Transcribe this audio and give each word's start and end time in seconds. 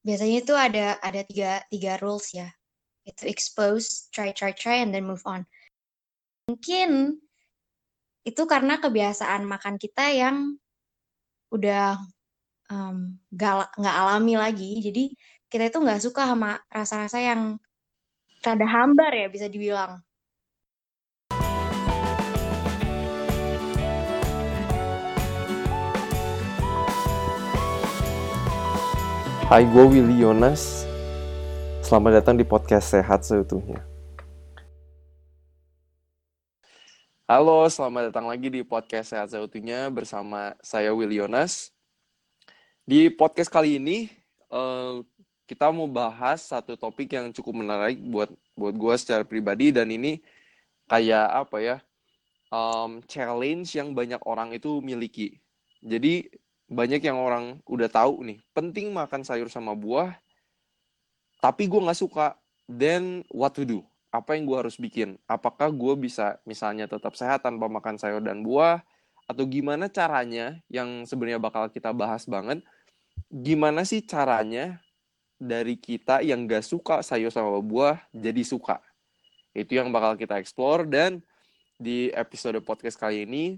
biasanya 0.00 0.36
itu 0.40 0.54
ada 0.56 0.96
ada 1.00 1.20
tiga 1.24 1.64
tiga 1.68 2.00
rules 2.00 2.32
ya. 2.32 2.48
Itu 3.04 3.26
expose, 3.28 4.08
try 4.12 4.32
try 4.36 4.52
try, 4.52 4.84
and 4.84 4.92
then 4.92 5.04
move 5.08 5.24
on. 5.24 5.44
Mungkin 6.48 7.20
itu 8.24 8.42
karena 8.44 8.76
kebiasaan 8.76 9.48
makan 9.48 9.80
kita 9.80 10.12
yang 10.12 10.60
udah 11.50 11.96
um, 12.70 13.16
gak, 13.32 13.72
nggak 13.76 13.96
alami 13.96 14.34
lagi. 14.36 14.70
Jadi 14.84 15.04
kita 15.50 15.72
itu 15.72 15.78
nggak 15.82 16.02
suka 16.04 16.28
sama 16.28 16.60
rasa-rasa 16.70 17.18
yang 17.18 17.58
rada 18.44 18.66
hambar 18.68 19.12
ya 19.12 19.26
bisa 19.28 19.46
dibilang. 19.50 20.00
Hai, 29.50 29.66
gue 29.66 29.82
Willy 29.82 30.22
Yonas. 30.22 30.86
Selamat 31.82 32.22
datang 32.22 32.38
di 32.38 32.46
podcast 32.46 32.94
Sehat 32.94 33.26
Seutuhnya. 33.26 33.82
Halo, 37.26 37.66
selamat 37.66 38.14
datang 38.14 38.30
lagi 38.30 38.46
di 38.46 38.62
podcast 38.62 39.10
Sehat 39.10 39.34
Seutuhnya 39.34 39.90
bersama 39.90 40.54
saya 40.62 40.94
Willy 40.94 41.18
Yonas. 41.18 41.74
Di 42.86 43.10
podcast 43.10 43.50
kali 43.50 43.82
ini, 43.82 44.06
uh, 44.54 45.02
kita 45.50 45.74
mau 45.74 45.90
bahas 45.90 46.46
satu 46.46 46.78
topik 46.78 47.10
yang 47.10 47.34
cukup 47.34 47.66
menarik 47.66 47.98
buat 48.06 48.30
buat 48.54 48.74
gue 48.78 48.94
secara 49.02 49.26
pribadi 49.26 49.74
dan 49.74 49.90
ini 49.90 50.22
kayak 50.86 51.26
apa 51.26 51.58
ya, 51.58 51.76
challenge 53.10 53.74
yang 53.74 53.98
banyak 53.98 54.22
orang 54.22 54.54
itu 54.54 54.78
miliki. 54.78 55.42
Jadi 55.82 56.30
banyak 56.70 57.02
yang 57.02 57.18
orang 57.18 57.58
udah 57.66 57.90
tahu 57.90 58.22
nih 58.22 58.38
penting 58.54 58.94
makan 58.94 59.26
sayur 59.26 59.50
sama 59.50 59.74
buah 59.74 60.14
tapi 61.40 61.66
gue 61.66 61.80
nggak 61.80 61.96
suka. 61.98 62.36
Then 62.68 63.24
what 63.32 63.56
to 63.56 63.64
do? 63.66 63.80
Apa 64.12 64.36
yang 64.36 64.44
gue 64.46 64.60
harus 64.60 64.76
bikin? 64.76 65.16
Apakah 65.24 65.72
gue 65.72 65.96
bisa 65.96 66.38
misalnya 66.44 66.86
tetap 66.86 67.16
sehat 67.16 67.42
tanpa 67.42 67.66
makan 67.66 67.96
sayur 67.96 68.20
dan 68.20 68.44
buah? 68.44 68.84
Atau 69.26 69.48
gimana 69.48 69.88
caranya 69.88 70.60
yang 70.68 71.08
sebenarnya 71.08 71.40
bakal 71.40 71.66
kita 71.72 71.90
bahas 71.96 72.28
banget? 72.28 72.62
Gimana 73.32 73.82
sih 73.88 74.04
caranya 74.04 74.78
dari 75.40 75.80
kita 75.80 76.20
yang 76.20 76.44
gak 76.44 76.66
suka 76.66 77.00
sayur 77.00 77.32
sama 77.32 77.58
buah 77.64 77.98
jadi 78.12 78.44
suka? 78.44 78.84
Itu 79.56 79.80
yang 79.80 79.90
bakal 79.90 80.20
kita 80.20 80.36
explore 80.38 80.86
dan 80.86 81.24
di 81.80 82.12
episode 82.12 82.60
podcast 82.60 83.00
kali 83.00 83.24
ini 83.24 83.56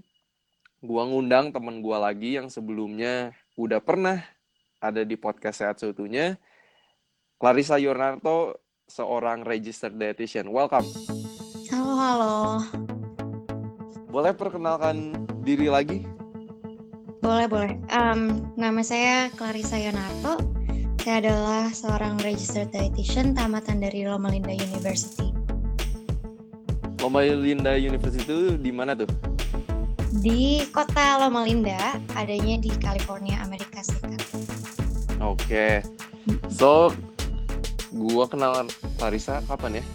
gua 0.83 1.07
ngundang 1.07 1.55
temen 1.55 1.79
gua 1.79 2.11
lagi 2.11 2.35
yang 2.35 2.51
sebelumnya 2.51 3.31
udah 3.55 3.79
pernah 3.79 4.19
ada 4.83 5.07
di 5.07 5.15
podcast 5.15 5.63
Sehat 5.63 5.79
Seutuhnya. 5.79 6.35
Clarissa 7.39 7.79
Yonarto, 7.79 8.59
seorang 8.91 9.47
registered 9.47 9.95
dietitian. 9.95 10.51
Welcome. 10.51 10.83
Halo, 11.71 11.93
halo. 11.95 12.35
Boleh 14.11 14.35
perkenalkan 14.35 15.15
diri 15.47 15.71
lagi? 15.71 16.03
Boleh, 17.23 17.47
boleh. 17.47 17.79
Um, 17.87 18.51
nama 18.59 18.83
saya 18.83 19.31
Clarissa 19.39 19.79
Yonarto. 19.79 20.43
Saya 20.99 21.23
adalah 21.23 21.71
seorang 21.71 22.19
registered 22.19 22.75
dietitian 22.75 23.31
tamatan 23.31 23.79
dari 23.79 24.03
Loma 24.03 24.27
Linda 24.27 24.51
University. 24.51 25.31
Loma 26.99 27.23
Linda 27.23 27.75
University 27.79 28.23
itu 28.27 28.59
di 28.59 28.71
mana 28.71 28.95
tuh? 28.95 29.32
Di 30.21 30.61
kota 30.69 31.25
Loma 31.25 31.41
Linda, 31.41 31.97
adanya 32.13 32.61
di 32.61 32.69
California, 32.77 33.41
Amerika 33.41 33.81
Serikat. 33.81 34.21
Oke. 35.17 35.81
So, 36.53 36.93
gua 37.89 38.29
kenal 38.29 38.69
Clarissa 39.01 39.41
kapan 39.49 39.81
ya? 39.81 39.85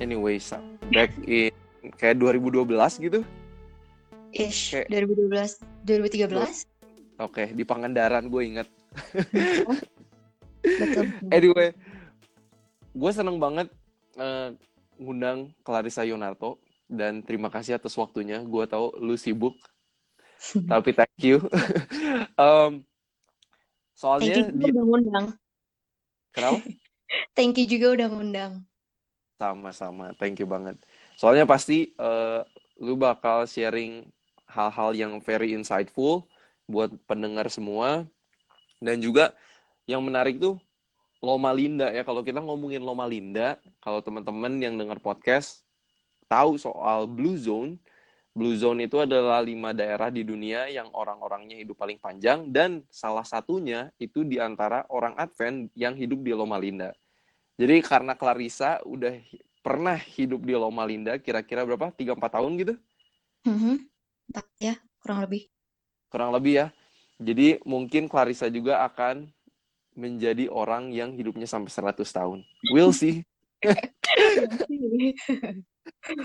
Anyway, 0.00 0.40
back 0.88 1.12
in 1.28 1.52
kayak 2.00 2.16
2012 2.16 3.04
gitu. 3.04 3.20
Ish, 4.32 4.80
kayak... 4.80 4.88
2012, 4.88 5.60
2013. 5.84 7.20
Oke, 7.20 7.52
di 7.52 7.64
Pangandaran 7.64 8.28
gue 8.28 8.42
inget. 8.44 8.68
Betul. 10.66 11.04
anyway, 11.32 11.72
gue 12.92 13.10
seneng 13.12 13.40
banget 13.40 13.68
uh, 14.20 14.52
ngundang 15.00 15.52
Clarissa 15.64 16.04
Yonarto 16.04 16.60
dan 16.86 17.20
terima 17.22 17.50
kasih 17.50 17.76
atas 17.76 17.94
waktunya. 17.98 18.42
Gue 18.42 18.64
tahu 18.66 18.94
lu 19.02 19.18
sibuk, 19.18 19.54
tapi 20.72 20.94
thank 20.94 21.20
you. 21.20 21.42
um, 22.40 22.82
soalnya 23.92 24.46
thank 24.46 24.54
you 24.54 24.54
juga 24.54 24.66
udah 24.72 24.84
ngundang. 24.86 25.26
Kenapa? 26.32 26.58
thank 27.36 27.54
you 27.58 27.66
juga 27.66 27.86
udah 27.96 28.08
ngundang. 28.12 28.52
Sama-sama, 29.36 30.16
thank 30.16 30.40
you 30.40 30.48
banget. 30.48 30.80
Soalnya 31.20 31.44
pasti 31.44 31.92
uh, 32.00 32.40
lu 32.80 32.96
bakal 32.96 33.44
sharing 33.44 34.08
hal-hal 34.48 34.96
yang 34.96 35.12
very 35.20 35.52
insightful 35.52 36.24
buat 36.64 36.88
pendengar 37.04 37.52
semua. 37.52 38.08
Dan 38.80 39.00
juga 39.00 39.32
yang 39.84 40.00
menarik 40.04 40.40
tuh 40.40 40.56
Loma 41.20 41.52
Linda 41.52 41.92
ya. 41.92 42.04
Kalau 42.04 42.24
kita 42.24 42.40
ngomongin 42.40 42.80
Loma 42.80 43.04
Linda, 43.04 43.60
kalau 43.80 44.00
teman-teman 44.00 44.56
yang 44.60 44.76
dengar 44.76 45.00
podcast 45.00 45.65
tahu 46.26 46.58
soal 46.58 47.06
Blue 47.06 47.38
Zone, 47.38 47.78
Blue 48.36 48.52
Zone 48.52 48.84
itu 48.84 49.00
adalah 49.00 49.40
lima 49.40 49.72
daerah 49.72 50.12
di 50.12 50.20
dunia 50.20 50.68
yang 50.68 50.92
orang-orangnya 50.92 51.56
hidup 51.56 51.80
paling 51.80 51.96
panjang 51.96 52.52
dan 52.52 52.84
salah 52.92 53.24
satunya 53.24 53.88
itu 53.96 54.28
di 54.28 54.36
antara 54.36 54.84
orang 54.92 55.16
Advent 55.16 55.72
yang 55.72 55.96
hidup 55.96 56.20
di 56.20 56.36
Loma 56.36 56.60
Linda. 56.60 56.92
Jadi 57.56 57.80
karena 57.80 58.12
Clarissa 58.12 58.84
udah 58.84 59.16
pernah 59.64 59.96
hidup 59.96 60.44
di 60.44 60.52
Loma 60.52 60.84
Linda 60.84 61.16
kira-kira 61.16 61.64
berapa? 61.64 61.88
3 61.88 62.12
4 62.12 62.36
tahun 62.36 62.52
gitu? 62.60 62.74
Mm 63.48 63.56
-hmm. 63.56 63.76
ya, 64.60 64.76
kurang 65.00 65.24
lebih. 65.24 65.48
Kurang 66.12 66.30
lebih 66.36 66.60
ya. 66.60 66.66
Jadi 67.16 67.56
mungkin 67.64 68.04
Clarissa 68.04 68.52
juga 68.52 68.84
akan 68.84 69.32
menjadi 69.96 70.52
orang 70.52 70.92
yang 70.92 71.16
hidupnya 71.16 71.48
sampai 71.48 71.72
100 71.72 72.04
tahun. 72.04 72.44
We'll 72.68 72.92
see. 72.92 73.24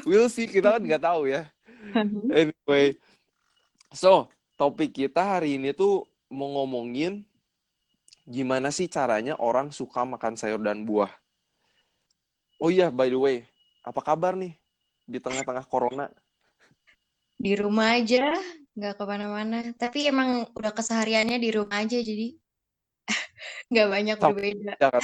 we'll 0.08 0.30
see 0.30 0.46
kita 0.50 0.78
kan 0.78 0.82
nggak 0.84 1.04
tahu 1.04 1.30
ya. 1.30 1.50
Anyway 2.38 2.96
so 3.92 4.30
topik 4.56 4.94
kita 4.94 5.38
hari 5.38 5.58
ini 5.58 5.74
tuh 5.74 6.06
mau 6.32 6.48
ngomongin 6.62 7.26
gimana 8.30 8.70
sih 8.70 8.88
caranya 8.88 9.36
orang 9.42 9.74
suka 9.74 10.06
makan 10.06 10.38
sayur 10.38 10.62
dan 10.62 10.86
buah. 10.86 11.10
Oh 12.62 12.70
iya 12.70 12.94
by 12.94 13.10
the 13.10 13.18
way 13.18 13.38
apa 13.82 14.00
kabar 14.06 14.38
nih 14.38 14.54
di 15.10 15.18
tengah-tengah 15.18 15.66
corona? 15.66 16.08
Di 17.42 17.58
rumah 17.58 17.98
aja 17.98 18.38
nggak 18.78 18.94
ke 18.96 19.04
mana-mana. 19.04 19.60
Tapi 19.76 20.08
emang 20.08 20.46
udah 20.54 20.72
kesehariannya 20.72 21.42
di 21.42 21.50
rumah 21.50 21.82
aja 21.82 21.98
jadi 21.98 22.38
nggak 23.74 23.88
banyak 23.90 24.18
berbeda. 24.22 24.74
Ya 24.78 24.90
kan? 24.94 25.04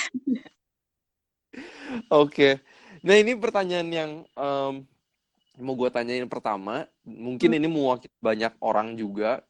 Nah 3.03 3.15
ini 3.17 3.37
pertanyaan 3.37 3.89
yang 3.89 4.11
um, 4.33 4.85
mau 5.57 5.73
gue 5.73 5.89
tanyain 5.89 6.29
pertama, 6.29 6.85
mungkin 7.01 7.49
hmm. 7.53 7.57
ini 7.57 7.67
mewakili 7.67 8.17
banyak 8.21 8.53
orang 8.61 8.93
juga. 8.93 9.41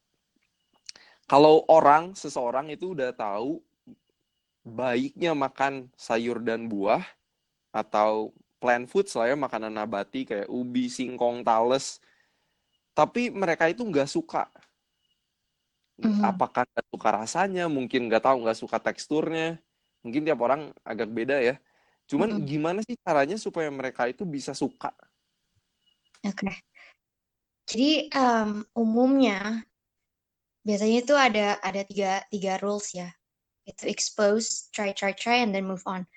Kalau 1.28 1.68
orang, 1.68 2.16
seseorang 2.16 2.72
itu 2.72 2.96
udah 2.96 3.12
tahu 3.12 3.60
baiknya 4.64 5.36
makan 5.36 5.92
sayur 5.96 6.40
dan 6.40 6.68
buah 6.68 7.04
atau 7.68 8.32
plant 8.56 8.88
food 8.88 9.04
lah 9.12 9.32
ya, 9.32 9.36
makanan 9.36 9.72
nabati 9.76 10.24
kayak 10.24 10.48
ubi, 10.48 10.88
singkong, 10.88 11.44
tales. 11.44 12.00
Tapi 12.96 13.28
mereka 13.28 13.68
itu 13.68 13.84
nggak 13.84 14.08
suka. 14.08 14.48
Mm. 16.00 16.24
Apakah 16.24 16.64
nggak 16.64 16.86
suka 16.88 17.08
rasanya? 17.12 17.64
Mungkin 17.68 18.08
nggak 18.08 18.24
tahu, 18.24 18.48
nggak 18.48 18.58
suka 18.58 18.80
teksturnya. 18.80 19.60
Mungkin 20.00 20.24
tiap 20.24 20.40
orang 20.40 20.72
agak 20.80 21.12
beda 21.12 21.44
ya. 21.44 21.60
Cuman 22.08 22.40
mm-hmm. 22.40 22.48
gimana 22.48 22.80
sih 22.80 22.96
caranya 22.96 23.36
supaya 23.36 23.68
mereka 23.68 24.08
itu 24.08 24.24
bisa 24.24 24.56
suka? 24.56 24.90
Oke. 26.24 26.34
Okay. 26.34 26.54
Jadi 27.68 27.90
um, 28.16 28.64
umumnya 28.72 29.60
biasanya 30.64 30.96
itu 31.04 31.14
ada 31.14 31.60
ada 31.60 31.84
tiga 31.84 32.24
tiga 32.32 32.56
rules 32.64 32.96
ya. 32.96 33.12
Itu 33.68 33.84
expose, 33.84 34.72
try 34.72 34.96
try 34.96 35.12
try, 35.12 35.44
and 35.44 35.52
then 35.52 35.68
move 35.68 35.84
on. 35.84 36.08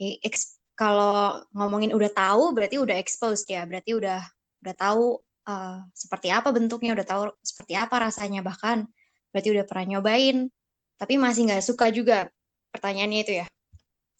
Jadi, 0.00 0.24
ex, 0.24 0.56
kalau 0.72 1.44
ngomongin 1.52 1.92
udah 1.92 2.08
tahu 2.08 2.56
berarti 2.56 2.80
udah 2.80 2.96
exposed 2.96 3.44
ya. 3.52 3.68
Berarti 3.68 3.92
udah 3.92 4.24
udah 4.64 4.74
tahu 4.80 5.20
uh, 5.44 5.84
seperti 5.92 6.32
apa 6.32 6.48
bentuknya, 6.56 6.96
udah 6.96 7.04
tahu 7.04 7.22
seperti 7.44 7.76
apa 7.76 8.00
rasanya 8.00 8.40
bahkan 8.40 8.88
berarti 9.28 9.52
udah 9.52 9.68
pernah 9.68 10.00
nyobain. 10.00 10.48
Tapi 10.96 11.20
masih 11.20 11.52
nggak 11.52 11.64
suka 11.68 11.92
juga. 11.92 12.32
Pertanyaannya 12.72 13.20
itu 13.20 13.32
ya. 13.44 13.46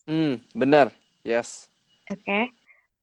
Hmm, 0.05 0.45
benar. 0.53 0.93
Yes. 1.25 1.73
Oke. 2.13 2.21
Okay. 2.21 2.45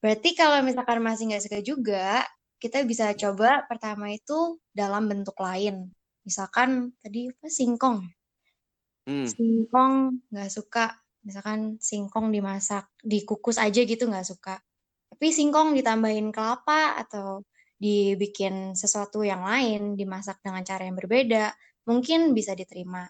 Berarti 0.01 0.29
kalau 0.37 0.61
misalkan 0.65 1.01
masih 1.01 1.29
nggak 1.29 1.43
suka 1.45 1.59
juga, 1.61 2.25
kita 2.61 2.85
bisa 2.85 3.13
coba 3.17 3.65
pertama 3.65 4.13
itu 4.13 4.61
dalam 4.73 5.09
bentuk 5.09 5.37
lain. 5.41 5.89
Misalkan 6.21 6.93
tadi 7.01 7.29
apa 7.29 7.49
singkong. 7.49 8.05
Hmm. 9.09 9.25
Singkong 9.25 10.21
nggak 10.29 10.51
suka. 10.53 10.97
Misalkan 11.21 11.77
singkong 11.77 12.33
dimasak, 12.33 12.89
dikukus 13.01 13.61
aja 13.61 13.81
gitu 13.81 14.09
nggak 14.09 14.25
suka. 14.25 14.57
Tapi 15.09 15.27
singkong 15.29 15.77
ditambahin 15.77 16.33
kelapa 16.33 16.97
atau 16.97 17.45
dibikin 17.81 18.77
sesuatu 18.77 19.25
yang 19.25 19.41
lain, 19.45 19.97
dimasak 19.97 20.41
dengan 20.45 20.61
cara 20.61 20.85
yang 20.85 20.97
berbeda, 20.97 21.53
mungkin 21.89 22.33
bisa 22.37 22.53
diterima. 22.53 23.05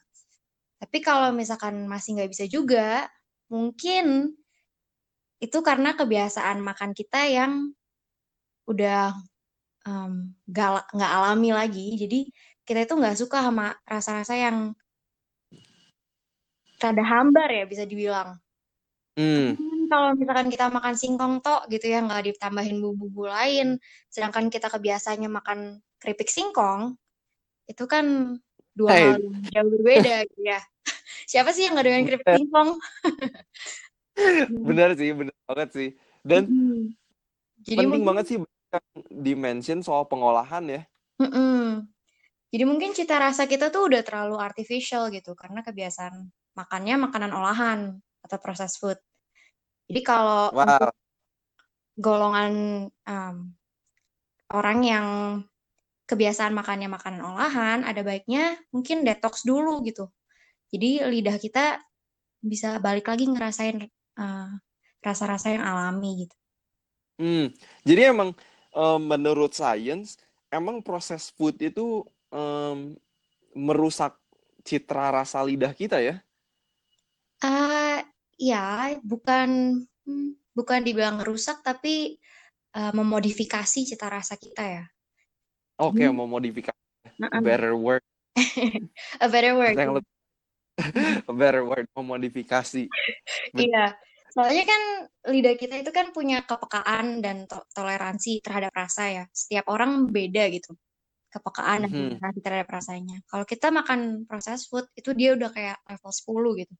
Tapi 0.79 0.97
kalau 1.03 1.35
misalkan 1.35 1.87
masih 1.87 2.19
nggak 2.19 2.31
bisa 2.31 2.45
juga, 2.47 3.07
mungkin 3.51 4.35
itu 5.41 5.57
karena 5.65 5.97
kebiasaan 5.97 6.61
makan 6.61 6.93
kita 6.93 7.25
yang 7.25 7.73
udah 8.69 9.17
um, 9.89 10.37
gak, 10.45 10.85
nggak 10.93 11.11
alami 11.11 11.49
lagi. 11.49 11.97
Jadi 11.97 12.29
kita 12.61 12.85
itu 12.85 12.93
nggak 12.93 13.17
suka 13.17 13.41
sama 13.41 13.73
rasa-rasa 13.83 14.37
yang 14.37 14.77
rada 16.77 17.03
hambar 17.05 17.49
ya 17.49 17.65
bisa 17.65 17.89
dibilang. 17.89 18.37
Hmm. 19.17 19.57
Kalau 19.91 20.15
misalkan 20.15 20.47
kita 20.47 20.71
makan 20.71 20.95
singkong 20.95 21.43
tok 21.43 21.67
gitu 21.67 21.91
ya 21.91 21.99
nggak 21.99 22.31
ditambahin 22.31 22.79
bumbu-bumbu 22.79 23.27
lain, 23.27 23.75
sedangkan 24.07 24.47
kita 24.47 24.71
kebiasaannya 24.71 25.27
makan 25.27 25.83
keripik 25.99 26.31
singkong, 26.31 26.95
itu 27.67 27.83
kan 27.91 28.37
dua 28.71 28.89
Hey. 28.95 29.03
hal 29.03 29.19
yang 29.19 29.35
jauh 29.51 29.69
berbeda 29.75 30.15
gitu 30.31 30.41
ya. 30.47 30.61
Siapa 31.27 31.51
sih 31.51 31.67
yang 31.67 31.75
nggak 31.75 31.87
dengan 31.91 32.03
keripik 32.07 32.29
singkong? 32.39 32.69
Benar 34.67 34.93
sih, 34.99 35.11
benar 35.15 35.35
banget 35.47 35.69
sih. 35.71 35.89
Dan. 36.21 36.43
Jadi 37.61 37.77
penting 37.77 38.01
mungkin, 38.01 38.09
banget 38.09 38.25
sih 38.27 38.37
yang 38.41 38.85
dimention 39.11 39.79
soal 39.85 40.07
pengolahan 40.09 40.63
ya. 40.65 40.81
Mm-mm. 41.21 41.85
Jadi 42.51 42.63
mungkin 42.67 42.91
cita 42.91 43.15
rasa 43.15 43.47
kita 43.47 43.71
tuh 43.71 43.87
udah 43.87 44.01
terlalu 44.03 44.35
artificial 44.41 45.07
gitu 45.13 45.37
karena 45.37 45.63
kebiasaan 45.63 46.27
makannya 46.57 46.95
makanan 46.99 47.31
olahan 47.31 47.79
atau 48.25 48.37
processed 48.41 48.81
food. 48.81 48.99
Jadi 49.87 50.01
kalau 50.03 50.51
Wow. 50.51 50.91
golongan 51.95 52.53
um, 53.07 53.35
orang 54.51 54.79
yang 54.83 55.07
kebiasaan 56.09 56.51
makannya 56.51 56.91
makanan 56.91 57.23
olahan, 57.23 57.79
ada 57.87 58.03
baiknya 58.03 58.59
mungkin 58.75 59.07
detox 59.07 59.47
dulu 59.47 59.79
gitu. 59.87 60.11
Jadi 60.71 61.07
lidah 61.07 61.39
kita 61.39 61.79
bisa 62.43 62.81
balik 62.83 63.07
lagi 63.07 63.31
ngerasain 63.31 63.87
uh, 64.21 64.53
rasa-rasa 65.01 65.49
yang 65.49 65.65
alami 65.65 66.25
gitu. 66.25 66.35
Hmm. 67.17 67.49
Jadi 67.85 68.01
emang 68.05 68.33
em, 68.73 69.01
menurut 69.01 69.53
sains 69.53 70.17
emang 70.53 70.81
proses 70.81 71.33
food 71.33 71.57
itu 71.61 72.05
em, 72.33 72.97
merusak 73.53 74.17
citra 74.61 75.09
rasa 75.21 75.41
lidah 75.41 75.73
kita 75.73 75.97
ya? 76.01 76.21
Ah, 77.41 78.05
ya, 78.37 78.97
bukan 79.01 79.81
hmm, 80.05 80.37
bukan 80.53 80.85
dibilang 80.85 81.25
rusak 81.25 81.65
tapi 81.65 82.21
uh, 82.77 82.93
memodifikasi 82.93 83.81
cita 83.81 84.07
rasa 84.07 84.37
kita 84.37 84.61
ya. 84.61 84.85
Oke, 85.81 86.05
Jadi, 86.05 86.13
mau 86.13 86.29
modifikasi 86.29 86.77
nah, 87.17 87.41
better 87.41 87.73
word, 87.73 88.05
a 89.17 89.27
better 89.27 89.57
word. 89.57 89.73
a 91.29 91.33
better 91.33 91.65
word, 91.65 91.85
memodifikasi. 91.97 92.85
Iya, 93.57 93.97
soalnya 94.31 94.63
kan 94.71 94.81
lidah 95.33 95.55
kita 95.59 95.75
itu 95.83 95.91
kan 95.91 96.07
punya 96.15 96.43
kepekaan 96.49 97.19
dan 97.25 97.37
to- 97.51 97.67
toleransi 97.75 98.39
terhadap 98.45 98.71
rasa 98.73 99.03
ya. 99.11 99.23
Setiap 99.35 99.65
orang 99.73 100.07
beda 100.09 100.43
gitu, 100.55 100.71
kepekaan 101.33 101.79
dan 101.87 101.91
toleransi 102.19 102.39
terhadap 102.45 102.69
rasanya. 102.71 103.17
Kalau 103.29 103.45
kita 103.47 103.67
makan 103.75 103.99
processed 104.29 104.67
food, 104.71 104.87
itu 104.95 105.11
dia 105.19 105.35
udah 105.37 105.49
kayak 105.51 105.77
level 105.87 106.11
10 106.15 106.51
gitu. 106.61 106.73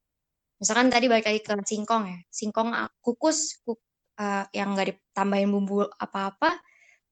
Misalkan 0.62 0.88
tadi 0.94 1.06
balik 1.12 1.26
lagi 1.30 1.42
ke 1.42 1.54
singkong 1.66 2.04
ya. 2.08 2.20
Singkong 2.30 2.70
ah, 2.72 2.90
kukus 3.04 3.60
kuk- 3.66 3.82
eh, 4.22 4.46
yang 4.56 4.74
nggak 4.78 4.88
ditambahin 4.94 5.50
bumbu 5.52 5.88
apa-apa, 5.98 6.50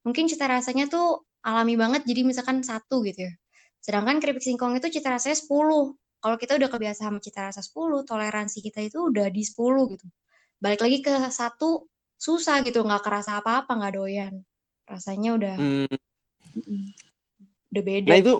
mungkin 0.05 0.25
cita 0.31 0.45
rasanya 0.49 0.85
tuh 0.91 1.25
alami 1.45 1.75
banget 1.79 2.01
jadi 2.09 2.21
misalkan 2.27 2.61
satu 2.63 3.01
gitu 3.07 3.27
ya. 3.27 3.33
Sedangkan 3.85 4.19
keripik 4.23 4.43
singkong 4.43 4.75
itu 4.79 4.87
cita 4.91 5.09
rasanya 5.15 5.37
10. 5.39 5.95
Kalau 6.19 6.35
kita 6.35 6.59
udah 6.59 6.69
kebiasa 6.73 7.01
sama 7.07 7.19
cita 7.23 7.47
rasa 7.49 7.61
10, 7.63 8.03
toleransi 8.03 8.59
kita 8.65 8.79
itu 8.83 8.99
udah 9.11 9.27
di 9.31 9.43
10 9.47 9.87
gitu. 9.93 10.07
Balik 10.59 10.83
lagi 10.83 10.97
ke 10.99 11.13
satu, 11.31 11.87
susah 12.19 12.59
gitu, 12.67 12.83
nggak 12.83 13.03
kerasa 13.03 13.39
apa-apa, 13.39 13.79
nggak 13.79 13.93
doyan. 13.95 14.33
Rasanya 14.87 15.29
udah 15.39 15.55
Hmm. 15.55 15.87
udah 17.71 17.83
beda. 17.85 18.09
Nah 18.11 18.17
itu 18.19 18.33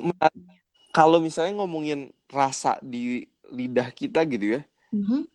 kalau 0.92 1.24
misalnya 1.24 1.64
ngomongin 1.64 2.12
rasa 2.28 2.76
di 2.84 3.24
lidah 3.50 3.90
kita 3.96 4.28
gitu 4.28 4.60
ya, 4.60 4.62
Mhm. 4.92 5.26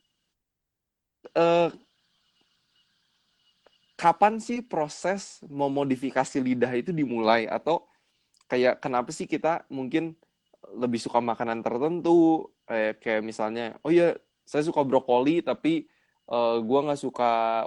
eh, 1.34 1.70
kapan 3.94 4.42
sih 4.42 4.60
proses 4.60 5.40
memodifikasi 5.46 6.36
lidah 6.42 6.72
itu 6.74 6.90
dimulai 6.90 7.46
atau 7.46 7.86
kayak 8.50 8.82
kenapa 8.82 9.10
sih 9.14 9.24
kita 9.30 9.64
mungkin 9.72 10.18
lebih 10.74 10.98
suka 11.00 11.22
makanan 11.22 11.62
tertentu 11.62 12.50
eh, 12.68 12.96
kayak 12.98 13.22
misalnya 13.22 13.78
oh 13.86 13.92
ya 13.94 14.12
saya 14.44 14.66
suka 14.66 14.82
brokoli 14.84 15.40
tapi 15.40 15.86
eh, 16.32 16.56
gua 16.66 16.78
nggak 16.84 17.00
suka 17.04 17.24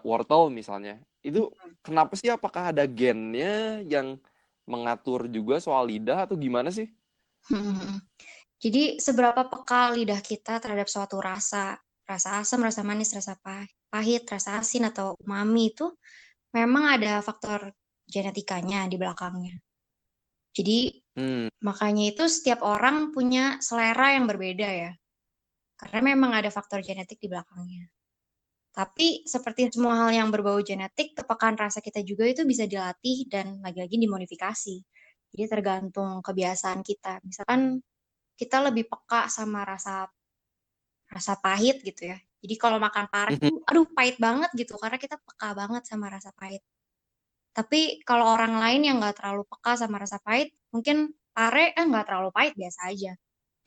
wortel 0.08 0.50
misalnya 0.60 0.94
itu 1.28 1.40
kenapa 1.86 2.14
sih 2.20 2.30
apakah 2.32 2.72
ada 2.72 2.84
gennya 2.88 3.82
yang 3.94 4.08
mengatur 4.72 5.28
juga 5.32 5.56
soal 5.64 5.84
lidah 5.92 6.26
atau 6.28 6.36
gimana 6.40 6.70
sih? 6.74 6.88
Jadi 8.64 8.84
seberapa 9.02 9.42
peka 9.52 9.94
lidah 9.96 10.22
kita 10.24 10.60
terhadap 10.64 10.88
suatu 10.90 11.18
rasa, 11.22 11.78
rasa 12.08 12.30
asam, 12.42 12.62
rasa 12.64 12.82
manis, 12.88 13.12
rasa 13.18 13.34
pah- 13.40 13.70
pahit, 13.94 14.24
rasa 14.30 14.60
asin 14.62 14.90
atau 14.92 15.16
umami 15.26 15.74
itu 15.74 15.88
memang 16.58 16.86
ada 17.00 17.22
faktor 17.28 17.74
genetikanya 18.10 18.88
di 18.92 18.98
belakangnya. 19.02 19.56
Jadi 20.58 20.80
Hmm, 21.16 21.48
makanya 21.68 22.04
itu 22.14 22.24
setiap 22.36 22.60
orang 22.74 22.98
punya 23.16 23.46
selera 23.68 24.08
yang 24.18 24.26
berbeda 24.32 24.70
ya. 24.84 24.92
Karena 25.82 26.02
memang 26.16 26.32
ada 26.40 26.50
faktor 26.58 26.80
genetik 26.88 27.20
di 27.24 27.28
belakangnya. 27.34 27.84
Tapi 28.78 29.26
seperti 29.26 29.74
semua 29.74 30.06
hal 30.06 30.14
yang 30.14 30.30
berbau 30.30 30.62
genetik, 30.62 31.18
kepekaan 31.18 31.58
rasa 31.58 31.82
kita 31.82 32.06
juga 32.06 32.30
itu 32.30 32.46
bisa 32.46 32.70
dilatih 32.70 33.26
dan 33.26 33.58
lagi-lagi 33.66 33.98
dimodifikasi. 33.98 34.76
Jadi 35.34 35.44
tergantung 35.50 36.22
kebiasaan 36.22 36.86
kita. 36.86 37.18
Misalkan 37.26 37.82
kita 38.38 38.62
lebih 38.70 38.86
peka 38.86 39.34
sama 39.34 39.66
rasa 39.66 40.06
rasa 41.10 41.34
pahit 41.42 41.82
gitu 41.82 42.14
ya. 42.14 42.22
Jadi 42.38 42.56
kalau 42.62 42.78
makan 42.78 43.10
pare 43.10 43.34
mhm. 43.34 43.42
tuh, 43.42 43.58
aduh 43.66 43.88
pahit 43.98 44.22
banget 44.22 44.54
gitu 44.54 44.78
karena 44.78 45.02
kita 45.02 45.18
peka 45.26 45.58
banget 45.58 45.84
sama 45.90 46.14
rasa 46.14 46.30
pahit. 46.38 46.62
Tapi 47.58 48.06
kalau 48.06 48.30
orang 48.30 48.62
lain 48.62 48.86
yang 48.86 49.02
nggak 49.02 49.18
terlalu 49.18 49.42
peka 49.50 49.74
sama 49.74 49.98
rasa 49.98 50.22
pahit, 50.22 50.54
mungkin 50.70 51.18
pare 51.34 51.74
eh 51.74 51.82
nggak 51.82 52.06
terlalu 52.06 52.30
pahit 52.30 52.54
biasa 52.54 52.94
aja. 52.94 53.18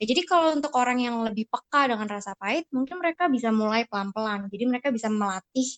Ya, 0.01 0.09
jadi 0.09 0.25
kalau 0.25 0.57
untuk 0.57 0.73
orang 0.81 0.97
yang 0.97 1.21
lebih 1.21 1.45
peka 1.45 1.85
dengan 1.85 2.09
rasa 2.09 2.33
pahit, 2.33 2.65
mungkin 2.73 2.97
mereka 2.97 3.29
bisa 3.29 3.53
mulai 3.53 3.85
pelan-pelan. 3.85 4.49
Jadi 4.49 4.63
mereka 4.65 4.89
bisa 4.89 5.13
melatih 5.13 5.77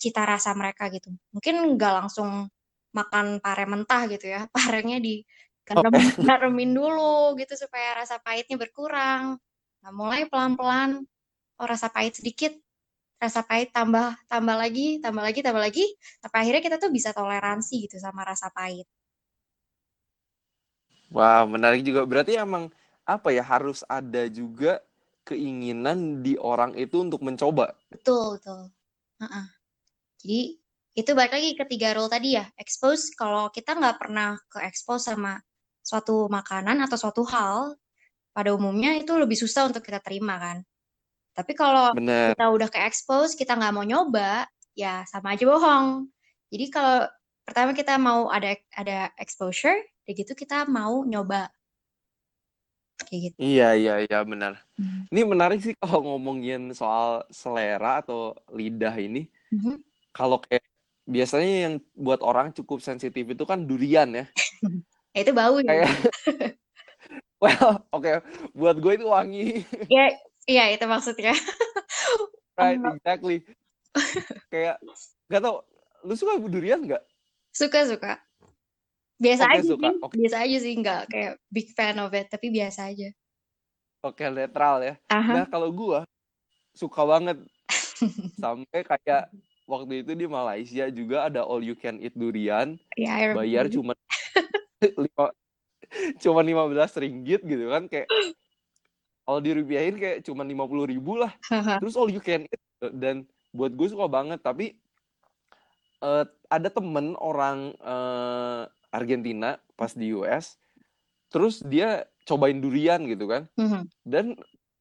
cita 0.00 0.24
rasa 0.24 0.56
mereka 0.56 0.88
gitu. 0.88 1.12
Mungkin 1.36 1.76
nggak 1.76 1.92
langsung 2.00 2.48
makan 2.96 3.36
pare 3.44 3.68
mentah 3.68 4.08
gitu 4.08 4.32
ya. 4.32 4.48
Parenya 4.56 4.96
di 4.96 5.20
Oke. 5.76 6.24
garemin 6.24 6.72
dulu 6.72 7.36
gitu 7.36 7.52
supaya 7.54 8.00
rasa 8.00 8.16
pahitnya 8.24 8.56
berkurang. 8.56 9.36
Nah, 9.84 9.92
mulai 9.92 10.24
pelan-pelan, 10.24 11.04
oh 11.60 11.66
rasa 11.68 11.92
pahit 11.92 12.16
sedikit, 12.16 12.56
rasa 13.20 13.44
pahit 13.44 13.76
tambah 13.76 14.16
tambah 14.26 14.56
lagi, 14.56 14.98
tambah 15.04 15.20
lagi, 15.20 15.40
tambah 15.44 15.62
lagi, 15.62 15.84
sampai 16.24 16.38
akhirnya 16.48 16.62
kita 16.64 16.76
tuh 16.80 16.90
bisa 16.90 17.12
toleransi 17.12 17.86
gitu 17.86 18.00
sama 18.00 18.24
rasa 18.24 18.48
pahit. 18.56 18.88
Wah, 21.10 21.42
menarik 21.46 21.82
juga. 21.86 22.06
Berarti 22.06 22.38
emang 22.38 22.70
apa 23.10 23.34
ya 23.34 23.42
harus 23.42 23.82
ada 23.90 24.30
juga 24.30 24.78
keinginan 25.26 26.22
di 26.22 26.38
orang 26.38 26.78
itu 26.78 27.02
untuk 27.02 27.22
mencoba. 27.26 27.74
Betul, 27.90 28.38
betul. 28.38 28.70
Heeh. 29.18 29.46
Jadi 30.22 30.40
itu 30.94 31.10
balik 31.14 31.32
lagi 31.34 31.50
ke 31.58 31.64
tiga 31.66 31.94
rule 31.98 32.10
tadi 32.10 32.38
ya. 32.38 32.46
Expose 32.54 33.14
kalau 33.18 33.50
kita 33.50 33.74
nggak 33.74 33.96
pernah 33.98 34.38
ke 34.46 34.62
expose 34.62 35.10
sama 35.10 35.38
suatu 35.82 36.30
makanan 36.30 36.82
atau 36.86 36.96
suatu 36.98 37.22
hal, 37.26 37.74
pada 38.30 38.54
umumnya 38.54 38.94
itu 38.94 39.10
lebih 39.18 39.34
susah 39.34 39.66
untuk 39.66 39.82
kita 39.82 39.98
terima 39.98 40.38
kan. 40.38 40.58
Tapi 41.34 41.52
kalau 41.54 41.94
Bener. 41.94 42.34
kita 42.34 42.46
udah 42.46 42.68
ke 42.70 42.78
expose, 42.84 43.34
kita 43.34 43.54
nggak 43.54 43.74
mau 43.74 43.86
nyoba, 43.86 44.46
ya 44.74 45.02
sama 45.06 45.34
aja 45.34 45.46
bohong. 45.46 46.06
Jadi 46.50 46.66
kalau 46.70 47.06
pertama 47.46 47.70
kita 47.74 47.94
mau 47.98 48.28
ada 48.30 48.54
ada 48.74 49.10
exposure, 49.18 49.78
kayak 50.04 50.26
gitu 50.26 50.32
kita 50.34 50.66
mau 50.66 51.06
nyoba 51.06 51.50
kayak 53.06 53.20
gitu. 53.30 53.36
Iya, 53.40 53.68
iya, 53.76 53.94
iya, 54.04 54.18
benar. 54.24 54.60
Hmm. 54.76 55.08
Ini 55.08 55.20
menarik 55.24 55.60
sih 55.64 55.74
kalau 55.76 56.04
ngomongin 56.04 56.72
soal 56.76 57.24
selera 57.32 58.04
atau 58.04 58.36
lidah 58.52 58.94
ini. 59.00 59.28
Mhm. 59.52 59.80
Kalau 60.12 60.42
kayak 60.42 60.64
biasanya 61.08 61.56
yang 61.70 61.74
buat 61.96 62.20
orang 62.22 62.52
cukup 62.54 62.84
sensitif 62.84 63.24
itu 63.24 63.44
kan 63.48 63.64
durian 63.64 64.10
ya. 64.12 64.26
Ya, 65.10 65.26
itu 65.26 65.34
bau 65.34 65.58
ya. 65.58 65.66
Kayak, 65.66 65.90
well, 67.42 67.82
oke, 67.90 68.22
buat 68.54 68.78
gue 68.78 68.92
itu 68.94 69.06
wangi. 69.10 69.66
Ya 69.90 70.14
Iya, 70.50 70.64
itu 70.74 70.84
maksudnya. 70.86 71.34
Right, 72.60 72.76
exactly. 72.76 73.40
Kayak 74.52 74.84
nggak 75.32 75.40
tau, 75.40 75.64
lu 76.04 76.12
suka 76.12 76.36
durian 76.44 76.84
nggak? 76.84 77.00
suka 77.56 77.88
suka. 77.88 78.20
Biasa 79.20 79.42
Oke 79.44 79.60
aja 79.60 79.68
suka. 79.68 79.88
sih, 79.92 80.00
Oke, 80.00 80.14
biasa 80.16 80.36
aja 80.48 80.56
sih, 80.64 80.72
nggak 80.80 81.00
kayak 81.12 81.32
big 81.52 81.68
fan 81.76 81.96
of 82.00 82.10
it, 82.16 82.26
tapi 82.32 82.48
biasa 82.48 82.88
aja. 82.88 83.08
oke 84.00 84.24
netral 84.32 84.76
ya. 84.80 84.94
Aha. 85.12 85.32
Nah 85.36 85.44
kalau 85.52 85.68
gua 85.68 86.08
suka 86.72 87.04
banget 87.04 87.36
sampai 88.42 88.80
kayak 88.80 89.28
waktu 89.68 90.02
itu 90.02 90.12
di 90.16 90.26
Malaysia 90.26 90.88
juga 90.88 91.28
ada 91.28 91.44
all 91.44 91.60
you 91.60 91.76
can 91.76 92.00
eat 92.00 92.16
durian, 92.16 92.80
Ya, 92.96 93.20
I 93.20 93.36
bayar 93.36 93.68
cuma 93.68 93.92
lima 95.04 95.24
cuma 96.22 96.40
lima 96.40 96.64
belas 96.70 96.96
ringgit 96.96 97.44
gitu 97.44 97.68
kan 97.68 97.84
kayak 97.92 98.08
kalau 99.28 99.40
dirupiahin 99.44 99.96
kayak 100.00 100.18
cuma 100.26 100.42
lima 100.42 100.64
puluh 100.64 100.88
ribu 100.88 101.20
lah. 101.20 101.32
Terus 101.78 101.94
all 101.96 102.10
you 102.10 102.24
can 102.24 102.48
eat 102.48 102.62
dan 102.96 103.28
buat 103.52 103.74
gue 103.76 103.88
suka 103.90 104.06
banget 104.08 104.40
tapi 104.40 104.80
eh, 106.02 106.24
ada 106.50 106.68
temen 106.72 107.14
orang 107.20 107.76
eh, 107.78 108.62
Argentina 108.90 109.58
pas 109.78 109.90
di 109.94 110.12
US 110.14 110.58
terus 111.30 111.62
dia 111.62 112.04
cobain 112.26 112.58
durian 112.58 113.00
gitu 113.06 113.26
kan 113.30 113.46
Mhm. 113.56 113.86
dan 114.06 114.26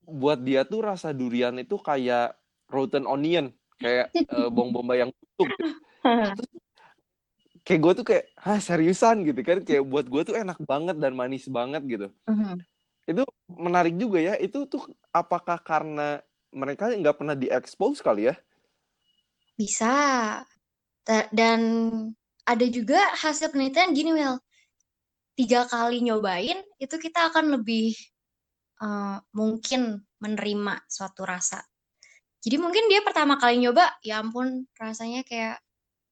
buat 0.10 0.42
dia 0.42 0.66
tuh 0.66 0.82
rasa 0.86 1.14
durian 1.14 1.54
itu 1.62 1.78
kayak 1.78 2.34
rotten 2.70 3.06
onion 3.06 3.54
kayak 3.78 4.10
eh, 4.14 4.50
bawang 4.54 4.74
bombay 4.74 5.06
yang 5.06 5.12
busuk 5.14 5.50
gitu. 5.54 5.74
kayak 7.66 7.80
gue 7.86 7.94
tuh 8.02 8.06
kayak 8.06 8.26
ah 8.42 8.58
seriusan 8.58 9.22
gitu 9.30 9.42
kan 9.46 9.62
kayak 9.62 9.86
buat 9.86 10.06
gue 10.10 10.22
tuh 10.26 10.36
enak 10.38 10.58
banget 10.66 10.98
dan 10.98 11.14
manis 11.14 11.46
banget 11.46 11.86
gitu 11.86 12.08
Mhm. 12.26 12.58
itu 13.10 13.24
menarik 13.50 13.98
juga 13.98 14.22
ya 14.22 14.34
itu 14.38 14.66
tuh 14.70 14.86
apakah 15.10 15.58
karena 15.62 16.22
mereka 16.54 16.90
nggak 16.94 17.18
pernah 17.18 17.38
diekspos 17.38 18.02
kali 18.02 18.30
ya 18.34 18.36
Bisa. 19.60 19.92
Dan 21.34 21.60
ada 22.50 22.66
juga 22.66 22.98
hasil 23.14 23.54
penelitian 23.54 23.94
gini, 23.94 24.12
Will. 24.18 24.42
Tiga 25.38 25.70
kali 25.70 26.02
nyobain, 26.02 26.66
itu 26.82 26.96
kita 26.98 27.30
akan 27.30 27.62
lebih 27.62 27.94
eh, 28.82 29.18
mungkin 29.38 30.02
menerima 30.18 30.84
suatu 30.90 31.24
rasa. 31.24 31.62
Jadi 32.40 32.56
mungkin 32.58 32.88
dia 32.90 33.06
pertama 33.06 33.38
kali 33.38 33.62
nyoba, 33.62 34.00
ya 34.02 34.24
ampun, 34.24 34.66
rasanya 34.80 35.22
kayak 35.28 35.62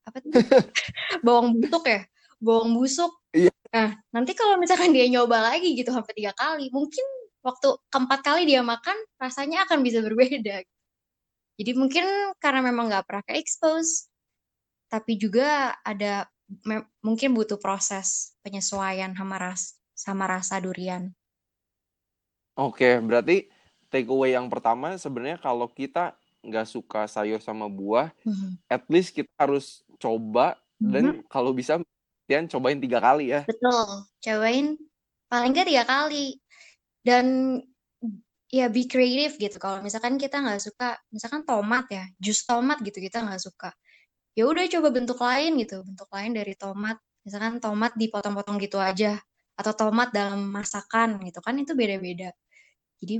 apa 0.06 0.18
tuh? 0.22 0.32
Bawang 1.26 1.58
busuk 1.58 1.84
ya? 1.88 2.04
Bawang 2.40 2.76
busuk. 2.76 3.12
Iya. 3.32 3.52
Nah, 3.72 3.96
nanti 4.16 4.32
kalau 4.36 4.56
misalkan 4.60 4.96
dia 4.96 5.08
nyoba 5.12 5.44
lagi 5.44 5.76
gitu 5.76 5.92
sampai 5.92 6.14
tiga 6.16 6.32
kali, 6.36 6.72
mungkin 6.72 7.04
waktu 7.44 7.80
keempat 7.92 8.20
kali 8.24 8.44
dia 8.48 8.60
makan, 8.64 8.96
rasanya 9.20 9.64
akan 9.68 9.84
bisa 9.84 10.04
berbeda. 10.04 10.64
Jadi 11.58 11.72
mungkin 11.74 12.06
karena 12.38 12.62
memang 12.62 12.92
nggak 12.92 13.06
pernah 13.08 13.24
ke 13.24 13.34
expose, 13.40 14.12
tapi 14.88 15.20
juga 15.20 15.76
ada 15.84 16.28
mungkin 17.04 17.36
butuh 17.36 17.60
proses 17.60 18.36
penyesuaian 18.42 19.12
sama 19.12 19.36
ras 19.36 19.76
sama 19.98 20.26
rasa 20.28 20.64
durian. 20.64 21.12
Oke, 22.58 22.98
berarti 23.04 23.52
take 23.94 24.10
away 24.10 24.34
yang 24.34 24.50
pertama 24.50 24.98
sebenarnya 24.98 25.38
kalau 25.38 25.70
kita 25.70 26.18
nggak 26.42 26.66
suka 26.66 27.06
sayur 27.06 27.38
sama 27.44 27.68
buah, 27.70 28.10
Mhm. 28.26 28.58
at 28.72 28.84
least 28.90 29.14
kita 29.14 29.30
harus 29.38 29.84
coba 30.00 30.58
Mhm. 30.82 30.92
dan 30.92 31.06
kalau 31.30 31.52
bisa 31.54 31.78
kalian 32.26 32.48
cobain 32.50 32.80
tiga 32.82 33.00
kali 33.04 33.32
ya. 33.36 33.46
Betul, 33.46 34.08
cobain 34.24 34.76
paling 35.30 35.52
nggak 35.54 35.68
tiga 35.70 35.84
kali. 35.86 36.40
Dan 37.04 37.58
ya 38.52 38.68
be 38.72 38.88
creative 38.88 39.36
gitu. 39.40 39.58
Kalau 39.60 39.80
misalkan 39.84 40.16
kita 40.20 40.40
nggak 40.40 40.60
suka, 40.64 40.98
misalkan 41.12 41.44
tomat 41.44 41.86
ya, 41.92 42.04
jus 42.20 42.44
tomat 42.48 42.80
gitu 42.84 43.00
kita 43.00 43.24
nggak 43.24 43.42
suka. 43.44 43.72
Ya 44.38 44.46
udah 44.46 44.70
coba 44.70 44.94
bentuk 44.94 45.18
lain 45.18 45.58
gitu, 45.58 45.82
bentuk 45.82 46.06
lain 46.14 46.32
dari 46.38 46.54
tomat. 46.54 47.02
Misalkan 47.26 47.58
tomat 47.58 47.98
dipotong-potong 47.98 48.62
gitu 48.62 48.78
aja, 48.78 49.18
atau 49.58 49.74
tomat 49.74 50.14
dalam 50.14 50.54
masakan 50.54 51.18
gitu 51.26 51.42
kan 51.42 51.58
itu 51.58 51.74
beda-beda. 51.74 52.30
Jadi 53.02 53.18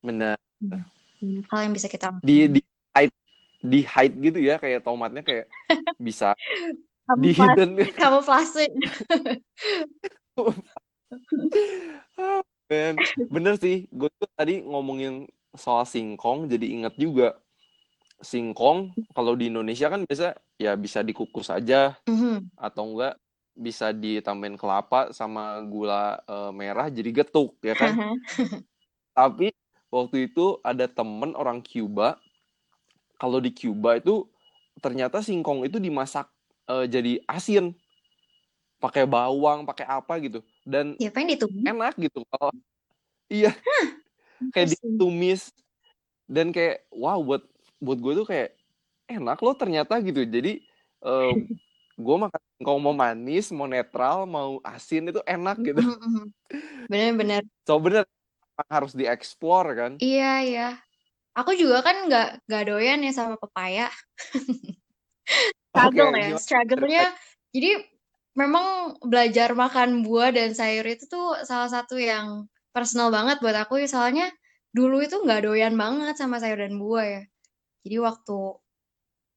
Benar. 0.00 0.40
banyak 0.64 1.44
hal 1.52 1.60
yang 1.68 1.74
bisa 1.76 1.92
kita 1.92 2.16
Di 2.24 2.48
di 2.48 2.60
hide 2.96 3.12
di 3.60 3.80
hide 3.84 4.16
gitu 4.24 4.38
ya 4.40 4.56
kayak 4.56 4.80
tomatnya 4.80 5.20
kayak 5.20 5.52
bisa 6.00 6.32
di 7.20 7.30
hidden. 7.36 7.84
kamuflase. 8.00 8.72
Ben, 12.66 12.98
bener 13.30 13.54
sih. 13.62 13.86
Gue 13.94 14.10
tuh 14.18 14.26
tadi 14.34 14.58
ngomongin 14.58 15.30
soal 15.54 15.86
singkong 15.86 16.50
jadi 16.50 16.66
inget 16.66 16.98
juga 16.98 17.38
singkong 18.20 18.96
kalau 19.12 19.36
di 19.36 19.52
Indonesia 19.52 19.92
kan 19.92 20.04
biasa 20.04 20.36
ya 20.56 20.72
bisa 20.76 21.04
dikukus 21.04 21.52
aja 21.52 21.96
Mhm. 22.08 22.48
atau 22.56 22.84
enggak 22.96 23.14
bisa 23.56 23.92
ditambahin 23.92 24.56
kelapa 24.60 25.12
sama 25.16 25.60
gula 25.64 26.20
eh, 26.28 26.50
merah 26.52 26.88
jadi 26.92 27.24
getuk 27.24 27.56
ya 27.64 27.72
kan. 27.76 27.92
Tapi 29.16 29.48
waktu 29.88 30.28
itu 30.28 30.60
ada 30.60 30.84
temen 30.84 31.32
orang 31.32 31.64
Cuba, 31.64 32.20
kalau 33.16 33.40
di 33.40 33.48
Cuba 33.52 33.96
itu 33.96 34.28
ternyata 34.84 35.24
singkong 35.24 35.64
itu 35.64 35.80
dimasak 35.80 36.28
eh, 36.68 36.84
jadi 36.84 37.24
asin, 37.24 37.72
pakai 38.76 39.08
bawang, 39.08 39.64
pakai 39.64 39.88
apa 39.88 40.20
gitu, 40.20 40.44
dan 40.68 41.00
Ya 41.00 41.08
pengen 41.08 41.32
ditumis. 41.36 41.64
enak 41.64 41.94
gitu. 41.96 42.20
Kalau 42.28 42.52
iya 43.32 43.56
kayak 44.52 44.76
ditumis 44.76 45.48
dan 46.28 46.52
kayak 46.52 46.84
wow 46.92 47.16
buat 47.24 47.40
buat 47.82 47.98
gue 48.00 48.12
tuh 48.24 48.26
kayak 48.28 48.56
enak 49.06 49.38
loh 49.40 49.54
ternyata 49.54 49.98
gitu. 50.02 50.22
Jadi 50.26 50.62
eh, 51.02 51.32
gue 51.96 52.16
makan 52.20 52.40
singkong 52.56 52.80
mau 52.82 52.94
manis, 52.94 53.48
mau 53.54 53.68
netral, 53.68 54.28
mau 54.28 54.60
asin 54.60 55.08
itu 55.08 55.20
enak 55.24 55.56
gitu. 55.64 55.82
Bener-bener. 56.90 57.42
So 57.64 57.80
bener 57.80 58.04
harus 58.68 58.96
dieksplor 58.96 59.66
kan. 59.76 59.92
Iya, 60.00 60.32
iya. 60.44 60.68
Aku 61.36 61.52
juga 61.52 61.84
kan 61.84 62.08
nggak 62.08 62.48
nggak 62.48 62.64
doyan 62.64 63.04
ya 63.04 63.12
sama 63.12 63.36
pepaya. 63.36 63.92
Struggle 65.76 66.16
ya, 66.16 66.32
gimana 66.32 66.40
struggle-nya. 66.40 67.04
Jadi 67.52 67.70
memang 68.32 68.96
belajar 69.04 69.52
makan 69.52 70.00
buah 70.00 70.32
dan 70.32 70.56
sayur 70.56 70.88
itu 70.88 71.04
tuh 71.04 71.44
salah 71.44 71.68
satu 71.68 72.00
yang 72.00 72.48
personal 72.72 73.12
banget 73.12 73.40
buat 73.44 73.52
aku 73.52 73.84
ya. 73.84 73.88
Soalnya 73.88 74.32
dulu 74.72 75.04
itu 75.04 75.20
nggak 75.20 75.44
doyan 75.44 75.76
banget 75.76 76.16
sama 76.16 76.40
sayur 76.40 76.56
dan 76.56 76.80
buah 76.80 77.04
ya. 77.04 77.22
Jadi 77.86 78.02
waktu 78.02 78.38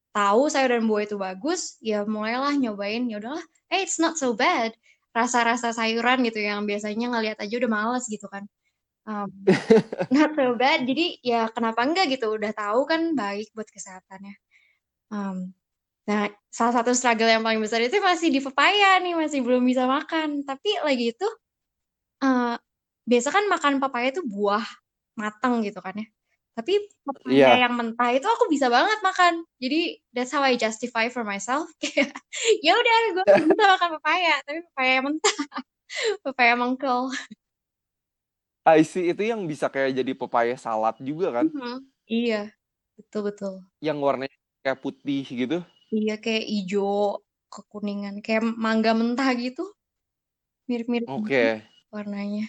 tahu 0.10 0.42
sayur 0.50 0.74
dan 0.74 0.90
buah 0.90 1.06
itu 1.06 1.16
bagus, 1.22 1.78
ya 1.86 2.02
mulailah 2.02 2.58
nyobain. 2.58 3.06
Ya 3.06 3.22
udahlah, 3.22 3.46
eh 3.70 3.86
it's 3.86 4.02
not 4.02 4.18
so 4.18 4.34
bad. 4.34 4.74
Rasa-rasa 5.14 5.70
sayuran 5.70 6.26
gitu 6.26 6.42
yang 6.42 6.66
biasanya 6.66 7.14
ngeliat 7.14 7.38
aja 7.38 7.54
udah 7.62 7.70
males 7.70 8.10
gitu 8.10 8.26
kan. 8.26 8.50
Um, 9.06 9.30
not 10.18 10.34
so 10.34 10.58
bad. 10.58 10.90
Jadi 10.90 11.22
ya 11.22 11.46
kenapa 11.54 11.86
enggak 11.86 12.10
gitu? 12.10 12.34
Udah 12.34 12.50
tahu 12.58 12.90
kan 12.90 13.14
baik 13.14 13.54
buat 13.54 13.70
kesehatannya. 13.70 14.34
Um, 15.14 15.54
nah, 16.10 16.34
salah 16.50 16.82
satu 16.82 16.98
struggle 16.98 17.30
yang 17.30 17.46
paling 17.46 17.62
besar 17.62 17.86
itu 17.86 18.02
masih 18.02 18.34
di 18.34 18.42
pepaya 18.42 18.98
nih, 19.06 19.14
masih 19.14 19.46
belum 19.46 19.62
bisa 19.62 19.86
makan. 19.86 20.42
Tapi 20.42 20.82
lagi 20.82 21.14
itu, 21.14 21.28
eh, 22.26 22.58
biasa 23.06 23.30
kan 23.30 23.46
makan 23.46 23.74
pepaya 23.78 24.10
itu 24.10 24.26
buah 24.26 24.66
matang 25.14 25.62
gitu 25.62 25.82
kan 25.86 25.94
ya. 26.02 26.10
Tapi 26.58 26.74
pepaya 27.06 27.34
Iya. 27.34 27.54
yang 27.68 27.74
mentah 27.78 28.10
itu 28.12 28.28
aku 28.28 28.50
bisa 28.52 28.68
banget 28.68 29.00
makan. 29.00 29.46
Jadi 29.62 30.02
that's 30.12 30.34
how 30.34 30.44
I 30.44 30.58
justify 30.60 31.08
for 31.08 31.24
myself. 31.24 31.70
Kayak, 31.82 32.12
ya 32.66 32.74
udah 32.76 32.96
gue 33.16 33.26
bisa 33.56 33.64
makan 33.78 33.90
pepaya, 34.00 34.34
tapi 34.44 34.60
pepaya 34.74 34.92
yang 35.00 35.06
mentah, 35.08 35.38
pepaya 36.26 36.54
mengkel. 36.60 37.10
I 38.68 38.84
see 38.86 39.10
itu 39.10 39.24
yang 39.26 39.48
bisa 39.50 39.66
kayak 39.72 39.98
jadi 39.98 40.12
pepaya 40.14 40.54
salad 40.60 41.00
juga 41.02 41.42
kan, 41.42 41.48
Mhm. 41.50 41.78
Iya, 42.10 42.50
betul 42.98 43.22
betul. 43.30 43.54
yang 43.80 43.98
warnanya 44.02 44.34
kayak 44.62 44.82
putih 44.82 45.24
gitu. 45.26 45.62
Iya 45.90 46.18
kayak 46.22 46.46
hijau 46.46 47.24
kekuningan, 47.50 48.22
kayak 48.22 48.46
mangga 48.46 48.94
mentah 48.94 49.30
gitu, 49.38 49.66
mirip-mirip 50.70 51.08
gitu 51.10 51.18
Oke, 51.18 51.66
warnanya. 51.90 52.46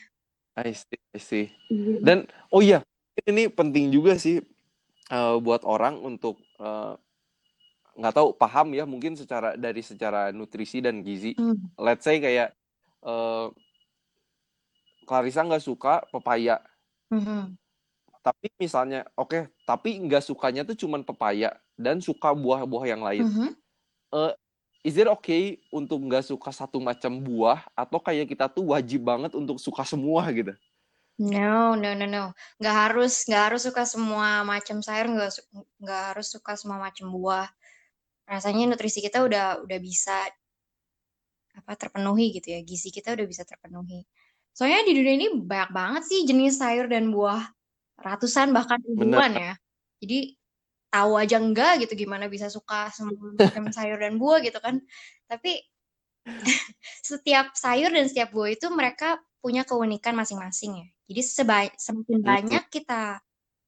I 0.60 0.76
see, 0.76 0.98
I 1.14 1.20
see. 1.22 1.46
Iya. 1.72 2.04
Dan 2.04 2.18
oh 2.52 2.60
iya, 2.60 2.84
ini 3.26 3.48
penting 3.48 3.90
juga 3.90 4.16
sih 4.16 4.40
eh, 5.10 5.36
buat 5.42 5.62
orang 5.66 5.98
untuk 6.00 6.38
eh, 6.58 6.94
nggak 8.00 8.14
tahu 8.16 8.28
paham 8.32 8.72
ya 8.72 8.86
mungkin 8.88 9.18
secara 9.18 9.58
dari 9.58 9.82
secara 9.84 10.30
nutrisi 10.32 10.80
dan 10.80 11.02
gizi. 11.04 11.36
Hmm. 11.36 11.58
Let's 11.76 12.06
say 12.06 12.22
kayak 12.22 12.54
eh, 13.04 13.46
Clarissa 15.04 15.42
nggak 15.42 15.64
suka 15.64 16.06
pepaya, 16.14 16.62
Mhm. 17.10 17.58
tapi 18.22 18.46
misalnya 18.62 19.02
oke, 19.18 19.50
tapi 19.66 19.98
nggak 19.98 20.22
sukanya 20.22 20.62
tuh 20.62 20.78
cuman 20.78 21.02
pepaya 21.02 21.50
dan 21.74 21.98
suka 21.98 22.30
buah-buah 22.30 22.84
yang 22.86 23.02
lain. 23.02 23.26
Mhm. 23.26 23.48
Eh, 24.14 24.32
is 24.86 24.94
it 24.94 25.10
okay 25.10 25.58
untuk 25.74 25.98
nggak 25.98 26.22
suka 26.30 26.54
satu 26.54 26.78
macam 26.78 27.18
buah 27.18 27.66
atau 27.74 27.98
kayak 27.98 28.30
kita 28.30 28.46
tuh 28.46 28.70
wajib 28.70 29.02
banget 29.02 29.34
untuk 29.34 29.58
suka 29.58 29.82
semua 29.82 30.30
gitu? 30.30 30.54
No, 31.20 31.76
no, 31.76 31.92
no, 31.92 32.08
no. 32.08 32.32
Nggak 32.56 32.76
harus, 32.88 33.28
nggak 33.28 33.42
harus 33.52 33.68
suka 33.68 33.84
semua 33.84 34.40
macam 34.40 34.80
sayur, 34.80 35.12
nggak, 35.12 35.30
nggak 35.76 36.02
harus 36.16 36.32
suka 36.32 36.56
semua 36.56 36.80
macam 36.80 37.12
buah. 37.12 37.44
Rasanya 38.24 38.72
nutrisi 38.72 39.04
kita 39.04 39.20
udah 39.20 39.60
udah 39.60 39.78
bisa 39.84 40.16
apa 41.60 41.72
terpenuhi 41.76 42.40
gitu 42.40 42.56
ya, 42.56 42.64
gizi 42.64 42.88
kita 42.88 43.12
udah 43.12 43.26
bisa 43.28 43.44
terpenuhi. 43.44 44.00
Soalnya 44.56 44.80
di 44.88 44.92
dunia 44.96 45.14
ini 45.20 45.28
banyak 45.44 45.70
banget 45.76 46.02
sih 46.08 46.24
jenis 46.24 46.56
sayur 46.56 46.88
dan 46.88 47.12
buah, 47.12 47.52
ratusan 48.00 48.56
bahkan 48.56 48.80
ribuan 48.80 49.36
ya. 49.36 49.52
Jadi 50.00 50.40
tahu 50.88 51.20
aja 51.20 51.36
enggak 51.36 51.84
gitu 51.84 52.00
gimana 52.00 52.32
bisa 52.32 52.48
suka 52.48 52.88
semua 52.96 53.36
macam 53.36 53.68
sayur 53.68 54.00
dan 54.00 54.16
buah 54.16 54.40
gitu 54.40 54.56
kan. 54.56 54.80
Tapi 55.28 55.68
setiap 57.12 57.52
sayur 57.52 57.92
dan 57.92 58.08
setiap 58.08 58.32
buah 58.32 58.56
itu 58.56 58.72
mereka 58.72 59.20
punya 59.40 59.64
keunikan 59.64 60.14
masing-masing 60.14 60.84
ya. 60.84 60.88
Jadi 61.10 61.20
semakin 61.76 62.18
banyak 62.22 62.64
kita 62.70 63.18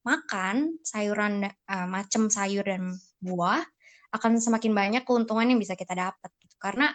makan 0.06 0.78
sayuran 0.84 1.48
uh, 1.48 1.88
macam 1.88 2.28
sayur 2.28 2.62
dan 2.62 2.92
buah 3.18 3.62
akan 4.12 4.38
semakin 4.38 4.72
banyak 4.76 5.02
keuntungan 5.08 5.48
yang 5.48 5.58
bisa 5.58 5.72
kita 5.72 5.96
dapat 5.96 6.30
gitu. 6.38 6.54
Karena 6.60 6.92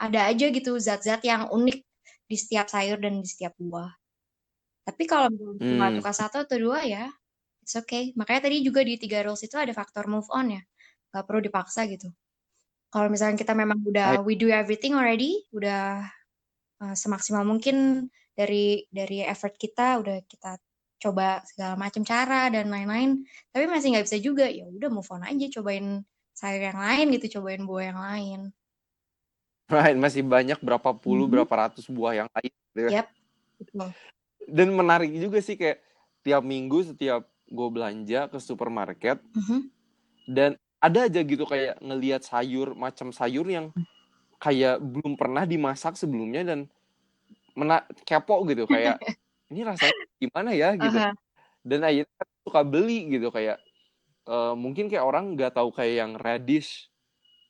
ada 0.00 0.28
aja 0.28 0.48
gitu 0.48 0.76
zat-zat 0.80 1.20
yang 1.24 1.52
unik 1.52 1.78
di 2.26 2.36
setiap 2.36 2.66
sayur 2.66 2.98
dan 2.98 3.20
di 3.20 3.28
setiap 3.28 3.52
buah. 3.60 3.92
Tapi 4.86 5.02
kalau 5.04 5.30
cuma 5.58 5.90
hmm. 5.90 5.98
suka 6.00 6.12
satu 6.14 6.36
atau 6.46 6.56
dua 6.58 6.82
ya, 6.86 7.10
it's 7.60 7.74
okay. 7.74 8.14
Makanya 8.14 8.48
tadi 8.48 8.62
juga 8.62 8.86
di 8.86 8.96
tiga 8.96 9.26
rules 9.26 9.42
itu 9.42 9.58
ada 9.58 9.74
faktor 9.74 10.06
move 10.06 10.26
on 10.30 10.56
ya. 10.56 10.62
Gak 11.10 11.24
perlu 11.26 11.42
dipaksa 11.42 11.84
gitu. 11.90 12.08
Kalau 12.90 13.10
misalnya 13.10 13.36
kita 13.36 13.52
memang 13.52 13.82
udah 13.82 14.22
we 14.22 14.38
do 14.38 14.46
everything 14.46 14.94
already, 14.94 15.42
udah 15.50 16.06
uh, 16.82 16.96
semaksimal 16.96 17.44
mungkin 17.46 18.08
dari 18.36 18.84
dari 18.92 19.24
effort 19.24 19.56
kita 19.56 20.00
udah 20.04 20.18
kita 20.28 20.60
coba 20.96 21.44
segala 21.44 21.76
macam 21.76 22.02
cara 22.04 22.48
dan 22.48 22.72
lain-lain 22.72 23.24
tapi 23.52 23.68
masih 23.68 23.96
nggak 23.96 24.06
bisa 24.08 24.18
juga 24.20 24.48
ya 24.48 24.64
udah 24.64 24.88
move 24.88 25.08
on 25.12 25.24
aja 25.24 25.46
cobain 25.60 26.04
sayur 26.32 26.62
yang 26.72 26.80
lain 26.80 27.06
gitu 27.16 27.40
cobain 27.40 27.62
buah 27.64 27.84
yang 27.92 28.00
lain 28.00 28.40
right 29.68 29.96
masih 29.96 30.24
banyak 30.24 30.56
berapa 30.60 30.96
puluh 30.96 31.24
mm 31.24 31.28
-hmm. 31.28 31.32
berapa 31.44 31.54
ratus 31.68 31.86
buah 31.88 32.24
yang 32.24 32.28
lain 32.32 32.52
gitu. 32.52 32.88
yep, 32.92 33.08
betul. 33.60 33.88
dan 34.48 34.68
menarik 34.72 35.12
juga 35.12 35.38
sih 35.44 35.56
kayak 35.56 35.84
tiap 36.24 36.42
minggu 36.44 36.92
setiap 36.92 37.28
gue 37.46 37.68
belanja 37.68 38.28
ke 38.32 38.38
supermarket 38.40 39.20
mm 39.36 39.42
-hmm. 39.42 39.60
dan 40.28 40.50
ada 40.80 41.08
aja 41.08 41.20
gitu 41.24 41.44
kayak 41.48 41.80
ngelihat 41.80 42.22
sayur 42.24 42.76
macam 42.76 43.12
sayur 43.12 43.48
yang 43.48 43.72
kayak 44.36 44.80
belum 44.80 45.16
pernah 45.16 45.48
dimasak 45.48 45.96
sebelumnya 45.96 46.44
dan 46.44 46.68
mena 47.56 47.82
kepo 48.04 48.44
gitu 48.48 48.68
kayak 48.68 49.00
ini 49.52 49.64
rasanya 49.64 49.96
gimana 50.20 50.50
ya? 50.52 50.76
gitu. 50.76 50.96
Uh 50.96 51.10
-huh. 51.10 51.14
dan 51.66 51.80
akhirnya 51.82 52.14
kan 52.20 52.28
suka 52.44 52.60
beli 52.62 52.98
gitu 53.10 53.28
kayak 53.32 53.58
uh, 54.28 54.54
mungkin 54.54 54.86
kayak 54.86 55.04
orang 55.06 55.34
nggak 55.34 55.56
tahu 55.56 55.72
kayak 55.72 55.94
yang 56.04 56.12
radish. 56.18 56.90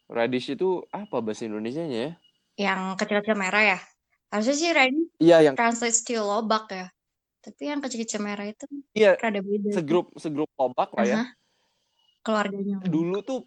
Radish 0.06 0.54
itu 0.54 0.86
apa 0.94 1.18
bahasa 1.18 1.50
Indonesia 1.50 1.82
nya 1.82 1.98
ya? 1.98 2.12
Yang 2.70 2.80
kecil-kecil 3.02 3.34
merah 3.34 3.64
ya? 3.74 3.78
Harusnya 4.30 4.54
sih 4.54 4.70
radish 4.70 5.10
iya 5.18 5.42
yang 5.42 5.58
translate 5.58 5.98
to 6.06 6.22
lobak 6.22 6.70
ya. 6.70 6.86
Tapi 7.42 7.62
yang 7.66 7.82
kecil-kecil 7.82 8.22
merah 8.22 8.46
itu 8.46 8.66
iya 8.94 9.18
rada 9.18 9.42
beda 9.42 9.74
segrup 9.74 10.14
segrup 10.14 10.50
lobak 10.54 10.94
lah 10.94 11.02
uh 11.02 11.06
-huh. 11.06 11.14
ya 11.14 11.22
keluarganya. 12.26 12.82
Dulu 12.82 13.22
tuh 13.22 13.46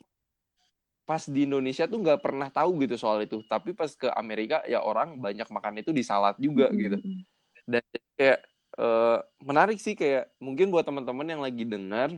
pas 1.10 1.26
di 1.26 1.50
Indonesia 1.50 1.90
tuh 1.90 2.06
nggak 2.06 2.22
pernah 2.22 2.54
tahu 2.54 2.86
gitu 2.86 2.94
soal 3.02 3.26
itu. 3.26 3.42
Tapi 3.50 3.74
pas 3.74 3.90
ke 3.90 4.14
Amerika 4.14 4.62
ya 4.70 4.86
orang 4.86 5.18
banyak 5.18 5.50
makan 5.50 5.82
itu 5.82 5.90
di 5.90 6.06
salad 6.06 6.38
juga 6.38 6.70
mm 6.70 6.74
-hmm. 6.78 6.84
gitu 6.86 6.98
dan 7.70 7.86
kayak 8.18 8.40
uh, 8.82 9.22
menarik 9.46 9.78
sih 9.78 9.94
kayak 9.94 10.34
mungkin 10.42 10.74
buat 10.74 10.84
teman-teman 10.90 11.30
yang 11.30 11.42
lagi 11.46 11.64
dengar 11.70 12.10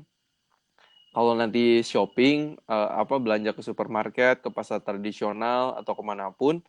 kalau 1.11 1.35
nanti 1.35 1.83
shopping 1.83 2.55
uh, 2.71 3.03
apa 3.03 3.19
belanja 3.19 3.51
ke 3.51 3.59
supermarket 3.59 4.39
ke 4.39 4.47
pasar 4.47 4.79
tradisional 4.79 5.75
atau 5.75 5.91
ke 5.91 6.03
mana 6.07 6.31
pun 6.31 6.63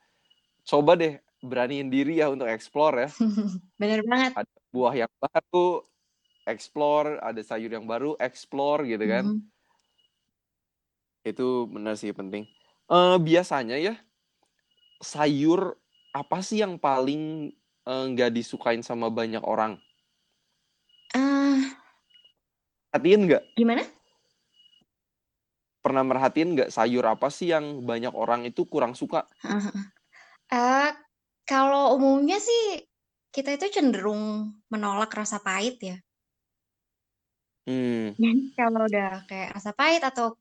coba 0.67 0.99
deh 0.99 1.23
beraniin 1.39 1.87
diri 1.87 2.19
ya 2.19 2.31
untuk 2.31 2.51
explore 2.51 3.07
ya. 3.07 3.09
Bener 3.81 4.03
banget. 4.03 4.35
Ada 4.35 4.59
buah 4.75 4.95
yang 4.99 5.13
baru 5.23 5.87
explore 6.43 7.23
ada 7.23 7.39
sayur 7.39 7.71
yang 7.71 7.87
baru 7.87 8.19
explore 8.19 8.83
gitu 8.83 9.07
kan. 9.07 9.25
Mm 9.31 9.39
-hmm 9.39 9.52
itu 11.23 11.71
benar 11.71 11.95
sih 11.95 12.11
penting. 12.11 12.47
Uh, 12.91 13.17
biasanya 13.17 13.79
ya, 13.79 13.95
sayur 14.99 15.79
apa 16.13 16.45
sih 16.45 16.61
yang 16.61 16.77
paling, 16.77 17.55
nggak 17.87 18.31
uh, 18.31 18.35
disukain 18.35 18.83
sama 18.85 19.09
banyak 19.09 19.41
orang? 19.43 19.79
Uh, 21.15 21.63
Perhatiin 22.93 23.25
nggak? 23.25 23.43
Gimana? 23.57 23.83
Pernah 25.83 26.05
merhatiin 26.05 26.55
nggak 26.55 26.71
sayur 26.71 27.03
apa 27.09 27.33
sih 27.33 27.51
yang 27.51 27.83
banyak 27.83 28.13
orang 28.13 28.45
itu 28.47 28.69
kurang 28.69 28.93
suka? 28.93 29.27
Uh, 30.53 30.93
kalau 31.49 31.97
umumnya 31.97 32.37
sih 32.39 32.85
kita 33.33 33.57
itu 33.57 33.81
cenderung 33.81 34.53
menolak 34.69 35.09
rasa 35.17 35.41
pahit 35.41 35.81
ya. 35.81 35.97
Hmm. 37.65 38.13
kalau 38.61 38.85
udah 38.85 39.25
kayak 39.25 39.57
rasa 39.57 39.73
pahit 39.73 40.05
atau 40.05 40.37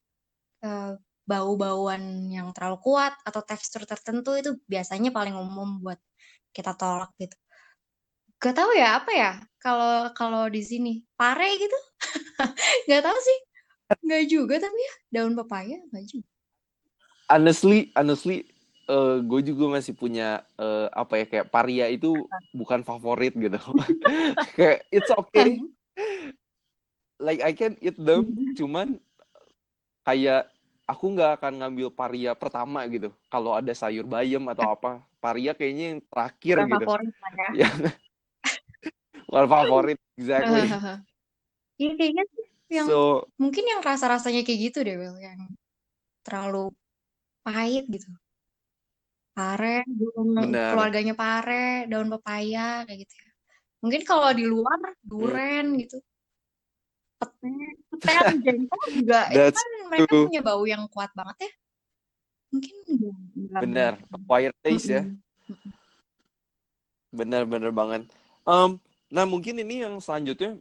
uh, 0.65 0.97
bau-bauan 1.25 2.27
yang 2.33 2.49
terlalu 2.51 2.81
kuat 2.81 3.13
atau 3.23 3.41
tekstur 3.45 3.85
tertentu 3.85 4.35
itu 4.35 4.57
biasanya 4.65 5.13
paling 5.13 5.37
umum 5.37 5.79
buat 5.79 5.99
kita 6.51 6.75
tolak 6.75 7.13
gitu. 7.21 7.37
Gak 8.41 8.57
tahu 8.57 8.73
ya 8.73 8.97
apa 8.99 9.11
ya 9.13 9.31
kalau 9.61 10.09
kalau 10.17 10.43
di 10.49 10.65
sini 10.65 11.05
pare 11.13 11.55
gitu, 11.61 11.79
gak 12.89 13.03
tahu 13.05 13.17
sih. 13.21 13.37
Gak 14.01 14.25
juga 14.27 14.55
tapi 14.57 14.75
ya 14.75 14.93
daun 15.13 15.37
pepaya 15.37 15.77
gak 15.93 16.05
juga. 16.09 16.27
Honestly, 17.31 17.95
honestly, 17.95 18.43
uh, 18.91 19.23
gue 19.23 19.41
juga 19.55 19.79
masih 19.79 19.95
punya 19.95 20.43
uh, 20.59 20.91
apa 20.91 21.23
ya 21.23 21.25
kayak 21.29 21.47
paria 21.47 21.87
itu 21.87 22.11
bukan 22.51 22.83
favorit 22.83 23.31
gitu. 23.37 23.55
kayak 24.59 24.83
it's 24.91 25.11
okay. 25.15 25.63
like 27.23 27.39
I 27.39 27.55
can 27.55 27.79
eat 27.79 27.95
them, 27.95 28.35
cuman 28.59 28.99
kayak 30.03 30.50
aku 30.91 31.05
nggak 31.15 31.39
akan 31.39 31.53
ngambil 31.63 31.87
paria 31.95 32.31
pertama 32.35 32.83
gitu. 32.91 33.15
Kalau 33.31 33.55
ada 33.55 33.71
sayur 33.71 34.03
bayam 34.03 34.43
atau 34.51 34.75
apa, 34.75 34.99
paria 35.23 35.55
kayaknya 35.55 35.85
yang 35.95 35.99
terakhir 36.03 36.55
Bukan 36.59 36.67
gitu. 36.67 36.85
Favorit 36.85 37.13
ya. 37.55 37.69
Bukan 39.31 39.45
favorit, 39.47 39.99
exactly. 40.19 40.67
Iya 41.79 41.91
kayaknya 41.95 42.23
yang 42.71 42.87
so, 42.87 43.25
mungkin 43.39 43.63
yang 43.67 43.81
rasa-rasanya 43.81 44.43
kayak 44.43 44.59
gitu 44.71 44.79
deh, 44.83 44.95
Will, 44.99 45.17
yang 45.17 45.39
terlalu 46.27 46.75
pahit 47.41 47.87
gitu. 47.87 48.11
Pare, 49.31 49.87
keluarganya 50.43 51.15
pare, 51.15 51.87
daun 51.87 52.11
pepaya 52.11 52.83
kayak 52.83 52.99
gitu 53.07 53.15
ya. 53.15 53.29
Mungkin 53.81 54.01
kalau 54.03 54.29
di 54.35 54.45
luar 54.45 54.77
duren 55.01 55.73
hmm. 55.73 55.79
gitu 55.87 55.97
pete 57.21 57.53
pete 58.01 58.35
jengkol 58.41 58.85
juga 58.89 59.19
itu 59.29 59.53
kan 59.53 59.67
mereka 59.93 60.09
true. 60.09 60.25
punya 60.27 60.41
bau 60.41 60.63
yang 60.65 60.83
kuat 60.89 61.11
banget 61.13 61.37
ya 61.45 61.51
mungkin 62.51 62.75
benar 63.61 63.93
acquired 64.11 64.57
taste 64.65 64.89
mm 64.89 64.97
-hmm. 64.97 64.97
ya 64.97 65.03
benar 67.11 67.43
benar 67.45 67.71
banget 67.71 68.01
um, 68.43 68.81
nah 69.07 69.23
mungkin 69.23 69.61
ini 69.61 69.85
yang 69.85 70.01
selanjutnya 70.01 70.59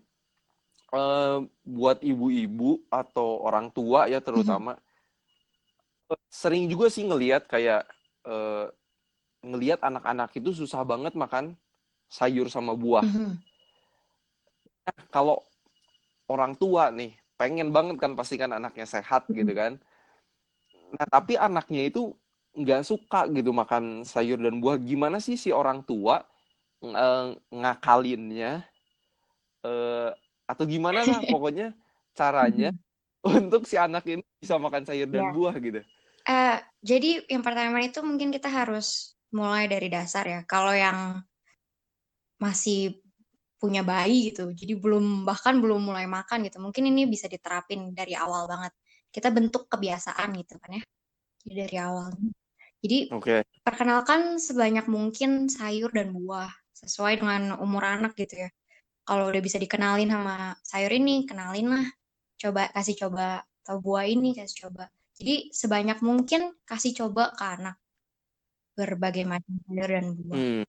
uh, 0.92 1.42
buat 1.66 1.98
ibu-ibu 2.02 2.82
atau 2.90 3.42
orang 3.42 3.72
tua 3.72 4.06
ya 4.06 4.20
terutama 4.22 4.76
mm 4.76 4.82
-hmm. 6.12 6.18
sering 6.30 6.66
juga 6.70 6.90
sih 6.90 7.06
ngelihat 7.06 7.46
kayak 7.48 7.86
uh, 8.26 8.70
ngelihat 9.40 9.80
anak-anak 9.80 10.30
itu 10.36 10.52
susah 10.52 10.84
banget 10.84 11.16
makan 11.16 11.56
sayur 12.10 12.50
sama 12.50 12.76
buah. 12.76 13.06
Mm 13.06 13.14
-hmm. 13.14 13.32
Nah, 14.80 14.98
kalau 15.14 15.46
orang 16.30 16.54
tua 16.54 16.94
nih 16.94 17.18
pengen 17.34 17.74
banget 17.74 17.98
kan 17.98 18.14
pastikan 18.14 18.54
anaknya 18.54 18.86
sehat 18.86 19.26
gitu 19.26 19.50
kan. 19.50 19.82
Nah 20.94 21.06
tapi 21.10 21.34
anaknya 21.34 21.90
itu 21.90 22.14
nggak 22.54 22.86
suka 22.86 23.26
gitu 23.34 23.50
makan 23.50 24.06
sayur 24.06 24.38
dan 24.38 24.62
buah. 24.62 24.78
Gimana 24.78 25.18
sih 25.18 25.34
si 25.34 25.50
orang 25.50 25.82
tua 25.82 26.22
ng 26.80 27.36
ngakalinnya 27.50 28.62
uh, 29.66 30.14
atau 30.46 30.64
gimana 30.64 31.02
lah 31.02 31.20
pokoknya 31.34 31.74
caranya 32.14 32.70
untuk 33.20 33.66
si 33.68 33.76
anak 33.76 34.06
ini 34.08 34.24
bisa 34.40 34.56
makan 34.56 34.86
sayur 34.86 35.10
dan 35.10 35.28
ya. 35.28 35.32
buah 35.34 35.54
gitu? 35.58 35.80
Uh, 36.28 36.56
jadi 36.84 37.24
yang 37.26 37.42
pertama 37.42 37.82
itu 37.82 37.98
mungkin 38.04 38.30
kita 38.30 38.46
harus 38.46 39.16
mulai 39.34 39.66
dari 39.66 39.88
dasar 39.88 40.28
ya. 40.28 40.40
Kalau 40.44 40.72
yang 40.76 41.24
masih 42.40 42.99
punya 43.60 43.84
bayi 43.84 44.32
gitu. 44.32 44.48
Jadi 44.56 44.72
belum 44.80 45.28
bahkan 45.28 45.60
belum 45.60 45.92
mulai 45.92 46.08
makan 46.08 46.48
gitu. 46.48 46.58
Mungkin 46.64 46.88
ini 46.88 47.04
bisa 47.04 47.28
diterapin 47.28 47.92
dari 47.92 48.16
awal 48.16 48.48
banget. 48.48 48.72
Kita 49.12 49.28
bentuk 49.28 49.68
kebiasaan 49.68 50.32
gitu 50.40 50.56
kan 50.56 50.80
ya. 50.80 50.82
Jadi 51.44 51.54
dari 51.68 51.76
awal. 51.76 52.08
Jadi 52.80 52.98
okay. 53.12 53.44
perkenalkan 53.60 54.40
sebanyak 54.40 54.88
mungkin 54.88 55.52
sayur 55.52 55.92
dan 55.92 56.16
buah 56.16 56.48
sesuai 56.80 57.20
dengan 57.20 57.60
umur 57.60 57.84
anak 57.84 58.16
gitu 58.16 58.48
ya. 58.48 58.50
kalau 59.04 59.26
udah 59.28 59.42
bisa 59.42 59.58
dikenalin 59.58 60.08
sama 60.08 60.54
sayur 60.64 60.92
ini 60.92 61.26
kenalin 61.26 61.66
lah 61.76 61.86
coba 62.40 62.72
kasih 62.72 62.96
coba 63.04 63.44
atau 63.64 63.76
buah 63.82 64.06
ini 64.08 64.32
kasih 64.32 64.68
coba 64.68 64.88
jadi 65.20 65.52
sebanyak 65.52 65.98
mungkin 66.00 66.56
kasih 66.64 66.96
coba 66.96 67.34
ke 67.36 67.44
anak 67.44 67.76
berbagai 68.72 69.28
macam 69.28 69.60
sayur 69.68 69.88
dan 69.88 70.06
buah 70.16 70.38
Hmm. 70.40 70.64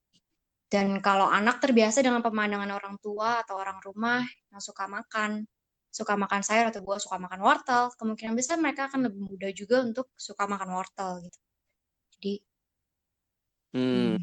Dan 0.72 1.04
kalau 1.04 1.28
anak 1.28 1.60
terbiasa 1.60 2.00
dengan 2.00 2.24
pemandangan 2.24 2.72
orang 2.72 2.96
tua 3.04 3.44
atau 3.44 3.60
orang 3.60 3.84
rumah 3.84 4.24
yang 4.24 4.64
suka 4.64 4.88
makan. 4.88 5.44
Suka 5.92 6.16
makan 6.16 6.40
sayur 6.40 6.72
atau 6.72 6.80
buah 6.80 7.04
suka 7.04 7.20
makan 7.20 7.44
wortel. 7.44 7.92
Kemungkinan 8.00 8.32
besar 8.32 8.56
mereka 8.56 8.88
akan 8.88 9.12
lebih 9.12 9.28
mudah 9.28 9.52
juga 9.52 9.84
untuk 9.84 10.08
suka 10.16 10.48
makan 10.48 10.72
wortel 10.72 11.28
gitu. 11.28 11.40
Jadi 12.16 12.34
Hmm. 13.72 14.20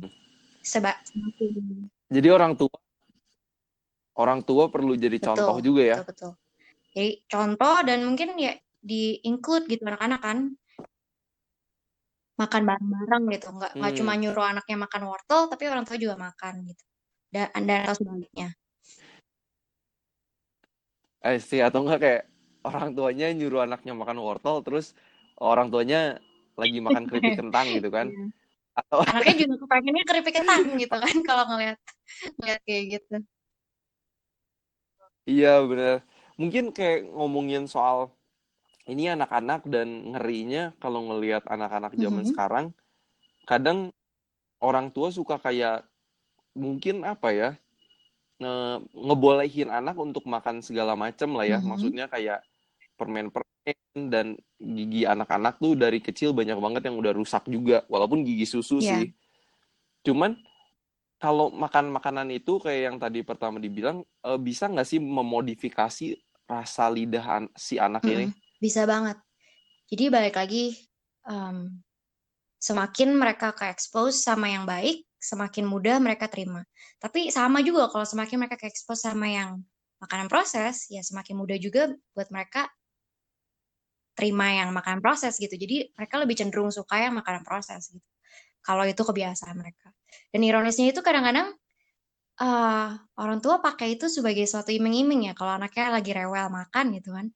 seba 0.60 0.92
semakin 1.08 1.88
Jadi 2.08 2.28
orang 2.28 2.52
tua 2.56 2.72
orang 4.16 4.40
tua 4.44 4.68
perlu 4.68 4.92
jadi 4.96 5.16
betul 5.16 5.28
contoh 5.28 5.56
juga 5.60 5.82
ya. 5.84 5.96
betul 6.00 6.08
betul. 6.08 6.32
Jadi 6.96 7.10
contoh 7.28 7.76
dan 7.84 7.98
mungkin 8.08 8.28
ya 8.40 8.52
di 8.80 9.20
include 9.24 9.68
gitu 9.68 9.84
anak-anak 9.84 10.20
kan 10.24 10.38
makan 12.40 12.62
bareng-bareng 12.68 13.22
gitu 13.34 13.46
nggak 13.56 13.72
nggak 13.78 13.92
cuma 13.98 14.12
Hmm. 14.14 14.20
nyuruh 14.22 14.46
anaknya 14.52 14.76
makan 14.84 15.02
wortel 15.10 15.40
tapi 15.52 15.64
orang 15.72 15.84
tua 15.86 15.96
juga 16.04 16.16
makan 16.26 16.54
gitu 16.68 16.82
dan 17.34 17.46
dan 17.68 17.80
atau 17.84 17.94
sebaliknya 17.98 18.48
Eh 21.28 21.38
sih 21.48 21.60
atau 21.66 21.78
enggak 21.82 21.98
kayak 22.04 22.22
orang 22.68 22.88
tuanya 22.96 23.26
nyuruh 23.38 23.60
anaknya 23.66 23.92
makan 24.00 24.18
wortel 24.26 24.56
terus 24.66 24.86
orang 25.42 25.66
tuanya 25.72 25.98
lagi 26.60 26.78
makan 26.86 27.04
keripik 27.10 27.34
kentang 27.40 27.66
gitu 27.76 27.88
kan. 27.96 28.06
Iya. 28.10 28.24
Atau 28.78 28.98
anaknya 29.10 29.34
juga 29.46 29.54
kepengennya 29.62 30.04
keripik 30.08 30.34
kentang 30.38 30.62
gitu 30.82 30.96
kan 31.04 31.16
kalau 31.28 31.44
ngeliat 31.50 31.78
ngeliat 32.38 32.60
kayak 32.66 32.84
gitu 32.94 33.14
iya 35.30 35.48
bener. 35.70 35.94
Mungkin 36.40 36.64
kayak 36.76 36.98
ngomongin 37.16 37.62
soal 37.74 37.98
ini 38.88 39.12
anak-anak 39.12 39.68
dan 39.68 40.16
ngerinya 40.16 40.72
kalau 40.80 41.04
ngelihat 41.12 41.44
anak-anak 41.44 41.92
zaman 41.94 42.24
Mhm. 42.24 42.30
sekarang 42.32 42.66
kadang 43.44 43.92
orang 44.58 44.88
tua 44.90 45.12
suka 45.12 45.36
kayak 45.36 45.84
mungkin 46.56 47.04
apa 47.04 47.28
ya 47.30 47.50
nge- 48.40 48.80
ngebolehin 48.92 49.68
anak 49.68 49.94
untuk 49.94 50.24
makan 50.24 50.64
segala 50.64 50.96
macam 50.96 51.36
lah 51.36 51.46
ya 51.46 51.58
Mhm. 51.60 51.68
maksudnya 51.68 52.06
kayak 52.08 52.40
permen-permen 52.98 54.10
dan 54.10 54.34
gigi 54.58 55.06
anak-anak 55.06 55.60
tuh 55.60 55.78
dari 55.78 56.02
kecil 56.02 56.34
banyak 56.34 56.58
banget 56.58 56.82
yang 56.90 56.96
udah 56.98 57.12
rusak 57.14 57.46
juga 57.46 57.84
walaupun 57.86 58.24
gigi 58.26 58.48
susu 58.48 58.80
Iya. 58.80 59.04
sih 59.04 59.06
cuman 60.02 60.34
kalau 61.18 61.50
makan 61.50 61.90
makanan 61.90 62.30
itu 62.30 62.62
kayak 62.62 62.82
yang 62.90 62.96
tadi 62.96 63.20
pertama 63.22 63.58
dibilang 63.58 64.02
eh, 64.24 64.38
bisa 64.38 64.70
nggak 64.70 64.86
sih 64.86 64.98
memodifikasi 64.98 66.14
rasa 66.48 66.88
lidah 66.88 67.26
an- 67.26 67.52
si 67.54 67.76
anak 67.76 68.02
ini 68.08 68.30
Mm-mm. 68.30 68.47
Bisa 68.58 68.84
banget. 68.84 69.18
Jadi 69.88 70.04
balik 70.12 70.36
lagi 70.36 70.76
em, 71.24 71.80
semakin 72.58 73.14
mereka 73.14 73.54
ke 73.54 73.70
expose 73.70 74.20
sama 74.20 74.50
yang 74.50 74.66
baik 74.66 75.06
semakin 75.18 75.66
mudah 75.66 75.98
mereka 75.98 76.30
terima. 76.30 76.62
Tapi 77.02 77.30
sama 77.34 77.58
juga 77.62 77.90
kalau 77.90 78.06
semakin 78.06 78.46
mereka 78.46 78.58
ke 78.58 78.70
expose 78.70 79.02
sama 79.02 79.26
yang 79.26 79.62
makanan 79.98 80.30
proses 80.30 80.86
ya 80.94 81.02
semakin 81.02 81.34
mudah 81.34 81.58
juga 81.58 81.90
buat 82.14 82.30
mereka 82.30 82.70
terima 84.14 84.50
yang 84.50 84.70
makanan 84.74 85.02
proses 85.02 85.38
gitu. 85.38 85.54
Jadi 85.54 85.94
mereka 85.94 86.22
lebih 86.22 86.38
cenderung 86.38 86.70
suka 86.70 87.02
yang 87.02 87.18
makanan 87.18 87.42
proses 87.46 87.90
gitu. 87.90 88.08
Kalau 88.62 88.82
itu 88.86 88.98
kebiasaan 89.02 89.54
mereka. 89.54 89.90
Dan 90.34 90.42
ironisnya 90.42 90.90
itu 90.90 91.00
kadang-kadang 91.02 91.54
eh, 92.42 92.88
orang 93.18 93.38
tua 93.42 93.62
pakai 93.62 93.98
itu 93.98 94.10
sebagai 94.10 94.46
suatu 94.46 94.70
iming-iming 94.74 95.30
ya. 95.30 95.32
Kalau 95.38 95.54
anaknya 95.54 95.94
lagi 95.94 96.10
rewel 96.14 96.46
makan 96.50 96.94
gitu 96.98 97.14
kan 97.14 97.26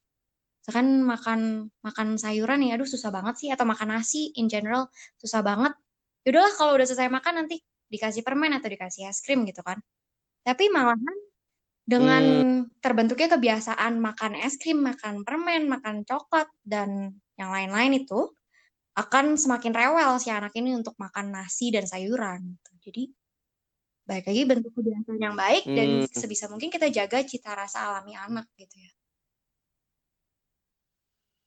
misalkan 0.62 1.02
makan 1.02 1.40
makan 1.82 2.08
sayuran 2.14 2.62
ya 2.62 2.78
aduh 2.78 2.86
susah 2.86 3.10
banget 3.10 3.34
sih 3.42 3.48
atau 3.50 3.66
makan 3.66 3.98
nasi 3.98 4.30
in 4.38 4.46
general 4.46 4.86
susah 5.18 5.42
banget 5.42 5.74
yaudahlah 6.22 6.54
kalau 6.54 6.78
udah 6.78 6.86
selesai 6.86 7.10
makan 7.10 7.42
nanti 7.42 7.58
dikasih 7.90 8.22
permen 8.22 8.54
atau 8.54 8.70
dikasih 8.70 9.10
es 9.10 9.18
krim 9.26 9.42
gitu 9.42 9.58
kan 9.66 9.82
tapi 10.46 10.70
malahan 10.70 11.18
dengan 11.82 12.22
Hmm. 12.22 12.70
terbentuknya 12.78 13.26
kebiasaan 13.34 13.98
makan 13.98 14.38
es 14.38 14.54
krim 14.54 14.86
makan 14.86 15.26
permen 15.26 15.66
makan 15.66 16.06
coklat 16.06 16.46
dan 16.62 17.10
yang 17.34 17.50
lain-lain 17.50 18.06
itu 18.06 18.30
akan 18.94 19.34
semakin 19.34 19.74
rewel 19.74 20.14
si 20.22 20.30
anak 20.30 20.54
ini 20.54 20.78
untuk 20.78 20.94
makan 21.00 21.34
nasi 21.34 21.74
dan 21.74 21.90
sayuran 21.90 22.54
gitu. 22.54 22.70
jadi 22.86 23.02
baik 24.06 24.24
lagi 24.30 24.42
bentuk 24.46 24.72
kebiasaan 24.78 25.18
yang 25.18 25.34
baik 25.34 25.66
dan 25.66 26.06
Hmm. 26.06 26.06
sebisa 26.06 26.46
mungkin 26.46 26.70
kita 26.70 26.86
jaga 26.86 27.18
cita 27.26 27.50
rasa 27.58 27.82
alami 27.90 28.14
anak 28.14 28.46
gitu 28.54 28.78
ya 28.78 28.92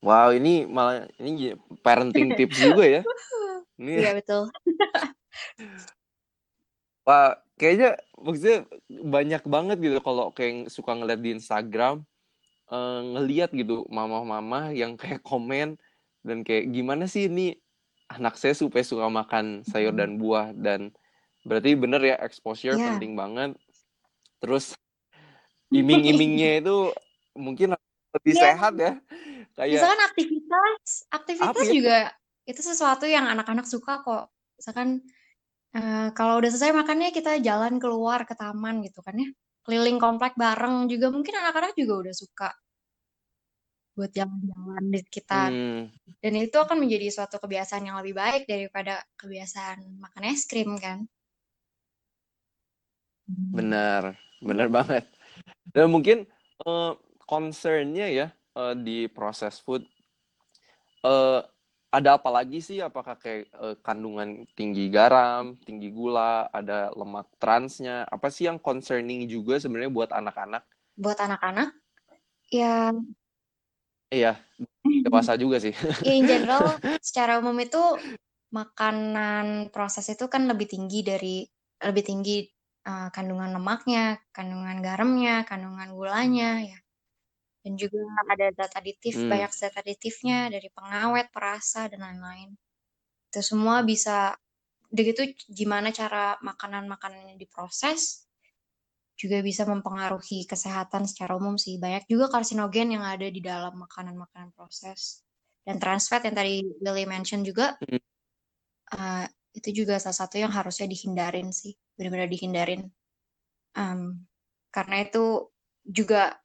wow 0.06 0.30
ini 0.30 0.70
malah 0.70 1.10
ini 1.18 1.58
parenting 1.82 2.38
tips 2.38 2.62
juga 2.62 2.86
ya 2.86 3.02
ini 3.82 4.06
iya 4.06 4.13
betul 4.13 4.48
Wah, 7.06 7.38
kayaknya 7.62 8.02
maksudnya 8.18 8.65
banyak 8.89 9.44
banget 9.46 9.78
gitu 9.78 9.98
kalau 10.02 10.34
kayak 10.34 10.74
suka 10.74 10.98
ngeliat 10.98 11.22
di 11.22 11.38
Instagram 11.38 12.02
eh, 12.74 13.02
ngeliat 13.13 13.54
gitu 13.54 13.86
mama-mama 13.94 14.74
yang 14.74 14.98
kayak 14.98 15.22
komen 15.22 15.78
dan 16.26 16.41
kayak 16.41 16.74
gimana 16.74 17.06
sih 17.06 17.30
ini 17.30 17.54
anak 18.10 18.41
saya 18.41 18.58
supaya 18.58 18.82
suka 18.82 19.06
makan 19.06 19.62
sayur 19.62 19.94
Mhm. 19.94 20.00
dan 20.02 20.12
buah 20.18 20.48
dan 20.58 20.82
berarti 21.46 21.78
bener 21.78 22.02
ya 22.02 22.18
exposure 22.26 22.74
Iya. 22.74 22.98
penting 22.98 23.13
banget. 23.13 23.54
Terus 24.41 24.74
iming-imingnya 25.78 26.65
itu 26.65 26.89
mungkin 27.38 27.78
lebih 28.18 28.34
Iya. 28.34 28.41
sehat 28.50 28.74
ya. 28.82 28.94
Kayak 29.56 29.72
misalkan 29.80 30.02
aktivitas 30.12 30.84
aktivitas 31.08 31.65
ya? 31.72 31.74
juga 31.74 31.98
itu 32.46 32.62
sesuatu 32.62 33.08
yang 33.08 33.26
anak-anak 33.32 33.63
suka 33.63 34.04
kok. 34.04 34.28
Misalkan 34.60 35.00
eh, 35.72 36.08
kalau 36.12 36.44
udah 36.44 36.50
selesai 36.52 36.76
makannya 36.76 37.15
kita 37.15 37.39
jalan 37.39 37.80
keluar 37.80 38.28
ke 38.28 38.36
taman 38.36 38.84
gitu 38.84 39.00
kan 39.00 39.15
ya. 39.15 39.32
Keliling 39.65 39.98
komplek 39.98 40.38
bareng 40.38 40.86
juga 40.91 41.10
mungkin 41.10 41.41
anak-anak 41.41 41.74
juga 41.74 42.06
udah 42.06 42.13
suka 42.13 42.50
buat 43.96 44.12
jalan-jalan 44.12 44.84
di 44.91 45.00
sekitar. 45.08 45.50
Hmm, 45.56 45.88
dan 46.20 46.34
itu 46.36 46.58
akan 46.60 46.84
menjadi 46.84 47.08
suatu 47.15 47.39
kebiasaan 47.39 47.88
yang 47.88 47.96
lebih 48.04 48.12
baik 48.12 48.44
daripada 48.44 49.00
kebiasaan 49.15 50.04
makan 50.04 50.24
es 50.28 50.44
krim 50.44 50.76
kan. 50.76 51.08
Benar, 53.26 54.20
benar 54.44 54.68
banget. 54.68 55.08
Dan 55.72 55.96
mungkin 55.96 56.28
eh, 56.68 56.94
concernnya 57.24 58.12
ya 58.12 58.28
eh, 58.56 58.76
di 58.80 58.98
processed 59.12 59.62
food 59.62 59.84
eh, 61.06 61.41
ada 61.96 62.20
apa 62.20 62.28
lagi 62.28 62.60
sih? 62.60 62.84
Apakah 62.84 63.15
kayak 63.15 63.48
eh, 63.52 63.76
kandungan 63.80 64.44
tinggi 64.58 64.91
garam, 64.91 65.56
tinggi 65.63 65.91
gula, 65.91 66.52
ada 66.52 66.91
lemak 66.91 67.28
transnya? 67.39 68.04
Apa 68.12 68.28
sih 68.28 68.48
yang 68.50 68.60
concerning 68.60 69.28
juga 69.32 69.56
sebenarnya 69.60 69.91
buat 69.91 70.12
anak-anak? 70.12 70.63
buat 70.96 71.20
anak-anak 71.20 71.76
ya 72.50 72.96
Iya, 74.13 74.39
dewasa 75.04 75.36
juga 75.36 75.60
sih. 75.60 75.76
ya 76.06 76.13
in 76.13 76.24
general 76.24 76.62
secara 77.04 77.41
umum 77.41 77.58
itu 77.60 77.82
makanan 78.54 79.74
proses 79.76 80.08
itu 80.08 80.30
kan 80.32 80.48
lebih 80.48 80.72
tinggi 80.72 81.04
dari 81.04 81.44
lebih 81.84 82.04
tinggi 82.06 82.48
uh, 82.88 83.12
kandungan 83.12 83.52
lemaknya, 83.60 84.15
kandungan 84.32 84.80
garamnya, 84.80 85.44
kandungan 85.44 85.91
gulanya 85.91 86.63
ya. 86.63 86.78
Dan 87.65 87.73
juga 87.82 87.97
ada 88.30 88.54
zat 88.54 88.78
aditif, 88.78 89.17
Hmm. 89.17 89.30
banyak 89.34 89.51
zat 89.58 89.73
aditifnya 89.82 90.54
dari 90.54 90.69
pengawet, 90.69 91.34
perasa 91.34 91.89
dan 91.89 92.06
lain-lain. 92.06 92.54
Itu 93.34 93.41
semua 93.41 93.82
bisa 93.82 94.38
udah 94.93 95.04
gitu 95.04 95.25
gimana 95.49 95.89
cara 95.89 96.38
makanan-makanannya 96.45 97.41
diproses 97.41 98.25
juga 99.15 99.39
bisa 99.41 99.63
mempengaruhi 99.63 100.43
kesehatan 100.45 101.08
secara 101.08 101.39
umum 101.39 101.56
sih. 101.56 101.80
Banyak 101.80 102.06
juga 102.12 102.28
karsinogen 102.28 102.99
yang 102.99 103.04
ada 103.04 103.25
di 103.25 103.39
dalam 103.39 103.80
makanan-makanan 103.80 104.51
proses. 104.51 105.23
Dan 105.65 105.80
trans 105.82 106.12
fat 106.12 106.21
yang 106.28 106.36
tadi 106.36 106.62
Lily 106.84 107.08
mention 107.08 107.41
juga, 107.41 107.80
Hmm. 107.82 107.99
uh, 108.93 109.25
itu 109.56 109.71
juga 109.84 109.97
salah 109.97 110.19
satu 110.19 110.36
yang 110.38 110.51
harusnya 110.51 110.86
dihindarin 110.86 111.49
sih. 111.56 111.73
Benar-benar 111.95 112.28
dihindarin. 112.28 112.91
Um, 113.73 114.28
karena 114.69 115.08
itu 115.08 115.49
juga 115.88 116.36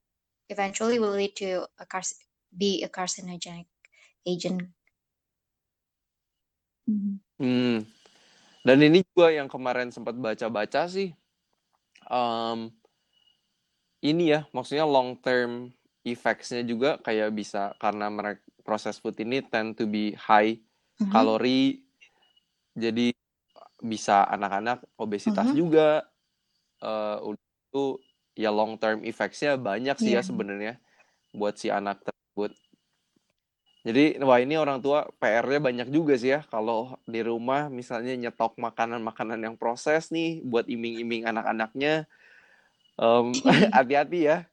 eventually 0.51 0.99
will 0.99 1.15
lead 1.15 1.33
to 1.39 1.65
a 1.79 1.87
cars 1.87 2.19
be 2.51 2.83
a 2.83 2.91
carcinogenic 2.91 3.71
agent. 4.27 4.75
Hmm. 7.41 7.87
Dan 8.61 8.79
ini 8.85 9.01
juga 9.01 9.33
yang 9.33 9.49
kemarin 9.49 9.89
sempat 9.89 10.19
baca-baca 10.19 10.85
sih. 10.91 11.15
em, 12.11 12.73
ini 14.03 14.33
ya, 14.35 14.49
maksudnya 14.51 14.89
long 14.89 15.15
term 15.21 15.71
effects-nya 16.03 16.65
juga 16.65 16.97
kayak 16.99 17.31
bisa 17.37 17.77
karena 17.79 18.09
mereka 18.09 18.41
proses 18.65 18.97
food 18.99 19.15
ini 19.21 19.45
tend 19.47 19.77
to 19.77 19.85
be 19.87 20.17
high 20.17 20.57
Mhm. 20.99 21.13
kalori. 21.13 21.85
Jadi 22.75 23.13
bisa 23.81 24.25
anak-anak 24.29 24.85
obesitas 24.97 25.53
Mhm. 25.53 25.57
juga. 25.57 25.89
Eh, 26.81 27.19
udah 27.21 27.47
itu 27.71 27.85
ya 28.35 28.51
long 28.51 28.77
term 28.77 29.03
effects-nya 29.03 29.55
banyak 29.55 29.97
sih 29.97 30.13
ya 30.13 30.21
Iya. 30.21 30.27
sebenarnya 30.27 30.73
buat 31.31 31.55
si 31.55 31.69
anak 31.69 32.03
tersebut. 32.03 32.53
Jadi 33.81 34.21
wah 34.21 34.37
ini 34.37 34.61
orang 34.61 34.77
tua 34.79 35.09
PR-nya 35.17 35.57
banyak 35.59 35.89
juga 35.89 36.13
sih 36.13 36.37
ya 36.37 36.45
kalau 36.45 37.01
di 37.09 37.25
rumah 37.25 37.73
misalnya 37.73 38.13
nyetok 38.13 38.61
makanan-makanan 38.61 39.41
yang 39.41 39.57
proses 39.57 40.13
nih 40.13 40.45
buat 40.45 40.69
iming-iming 40.69 41.25
anak-anaknya. 41.25 42.05
Em, 43.01 43.33
hati-hati 43.77 44.21
ya. 44.29 44.45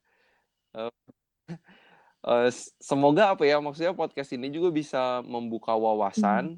Eh, 2.24 2.48
s- 2.52 2.72
semoga 2.80 3.36
apa 3.36 3.44
ya 3.44 3.60
maksudnya 3.60 3.92
podcast 3.92 4.32
ini 4.32 4.48
juga 4.48 4.72
bisa 4.72 5.20
membuka 5.24 5.76
wawasan. 5.76 6.56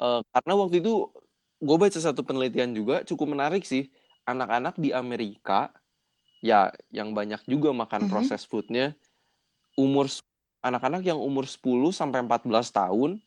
Eh, 0.00 0.20
karena 0.32 0.52
waktu 0.56 0.80
itu 0.80 1.08
gue 1.60 1.76
baca 1.78 1.98
satu 2.00 2.24
penelitian 2.24 2.72
juga 2.72 3.04
cukup 3.04 3.36
menarik 3.36 3.64
sih. 3.64 3.88
Anak-anak 4.22 4.78
di 4.78 4.94
Amerika 4.94 5.74
ya 6.42 6.70
yang 6.90 7.14
banyak 7.14 7.42
juga 7.46 7.70
makan 7.74 8.06
Mhm. 8.06 8.10
proses 8.10 8.42
foodnya 8.46 8.94
umur 9.78 10.10
anak-anak 10.62 11.02
yang 11.06 11.18
umur 11.18 11.46
10 11.46 11.90
sampai 11.90 12.22
14 12.22 12.70
tahun 12.70 13.18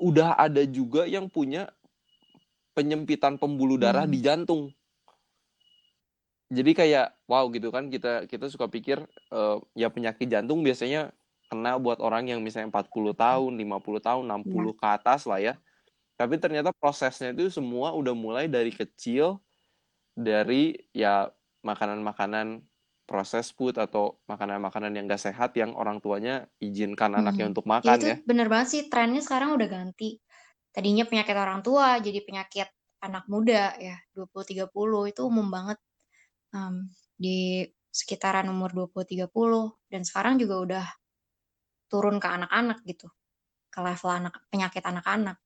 udah 0.00 0.34
ada 0.40 0.64
juga 0.64 1.04
yang 1.08 1.28
punya 1.28 1.68
penyempitan 2.72 3.36
pembuluh 3.36 3.76
darah 3.76 4.08
Hmm. 4.08 4.12
di 4.12 4.18
jantung. 4.24 4.62
Jadi 6.52 6.72
kayak 6.76 7.16
wow 7.28 7.48
gitu 7.48 7.72
kan 7.72 7.88
kita 7.88 8.28
kita 8.28 8.48
suka 8.52 8.68
pikir 8.68 9.00
eh, 9.32 9.56
ya 9.76 9.88
penyakit 9.88 10.28
jantung 10.28 10.60
biasanya 10.60 11.12
kena 11.48 11.76
buat 11.80 12.00
orang 12.00 12.28
yang 12.32 12.40
misalnya 12.40 12.72
40 12.72 13.12
tahun, 13.16 13.56
50 13.60 14.00
tahun, 14.00 14.24
60 14.28 14.72
ke 14.76 14.84
atas 14.88 15.24
lah 15.28 15.40
ya. 15.40 15.56
Tapi 16.16 16.36
ternyata 16.40 16.72
prosesnya 16.76 17.32
itu 17.36 17.48
semua 17.52 17.92
udah 17.96 18.12
mulai 18.16 18.48
dari 18.48 18.72
kecil 18.72 19.40
dari 20.16 20.74
ya 20.92 21.30
makanan-makanan 21.64 22.64
proses 23.08 23.50
food 23.52 23.76
atau 23.80 24.20
makanan-makanan 24.30 24.92
yang 24.96 25.04
gak 25.10 25.22
sehat 25.32 25.52
yang 25.58 25.74
orang 25.76 25.98
tuanya 26.04 26.48
izinkan 26.62 27.12
anaknya 27.18 27.46
Mhm. 27.46 27.52
untuk 27.52 27.66
Ya 27.82 27.90
makan 27.90 27.98
itu 27.98 28.06
ya. 28.06 28.16
bener 28.28 28.46
banget 28.52 28.68
sih 28.72 28.82
trennya 28.92 29.20
sekarang 29.26 29.50
udah 29.58 29.68
ganti. 29.68 30.16
Tadinya 30.74 31.04
penyakit 31.10 31.36
orang 31.36 31.60
tua 31.66 32.00
jadi 32.06 32.20
penyakit 32.24 32.68
anak 33.06 33.24
muda 33.32 33.74
ya 33.82 33.96
20-30 34.14 35.02
itu 35.10 35.20
umum 35.26 35.48
banget 35.56 35.78
em, 36.56 36.74
di 37.24 37.66
sekitaran 37.92 38.46
umur 38.54 38.70
20-30 38.76 39.64
dan 39.92 40.02
sekarang 40.08 40.34
juga 40.42 40.56
udah 40.66 40.86
turun 41.90 42.16
ke 42.22 42.26
anak-anak 42.36 42.78
gitu 42.90 43.06
ke 43.74 43.80
level 43.86 44.10
anak 44.18 44.34
penyakit 44.52 44.84
anak-anak. 44.92 45.36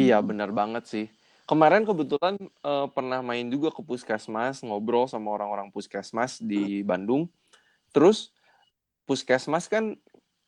Iya 0.00 0.16
Mhm. 0.16 0.28
benar 0.28 0.50
banget 0.58 0.84
sih. 0.92 1.04
Kemarin 1.44 1.84
kebetulan 1.84 2.40
eh, 2.40 2.86
pernah 2.92 3.20
main 3.20 3.44
juga 3.52 3.68
ke 3.68 3.84
puskesmas 3.84 4.64
ngobrol 4.64 5.04
sama 5.04 5.28
orang-orang 5.36 5.68
puskesmas 5.68 6.40
di 6.40 6.80
Bandung. 6.80 7.28
Terus 7.92 8.32
puskesmas 9.04 9.68
kan 9.68 9.92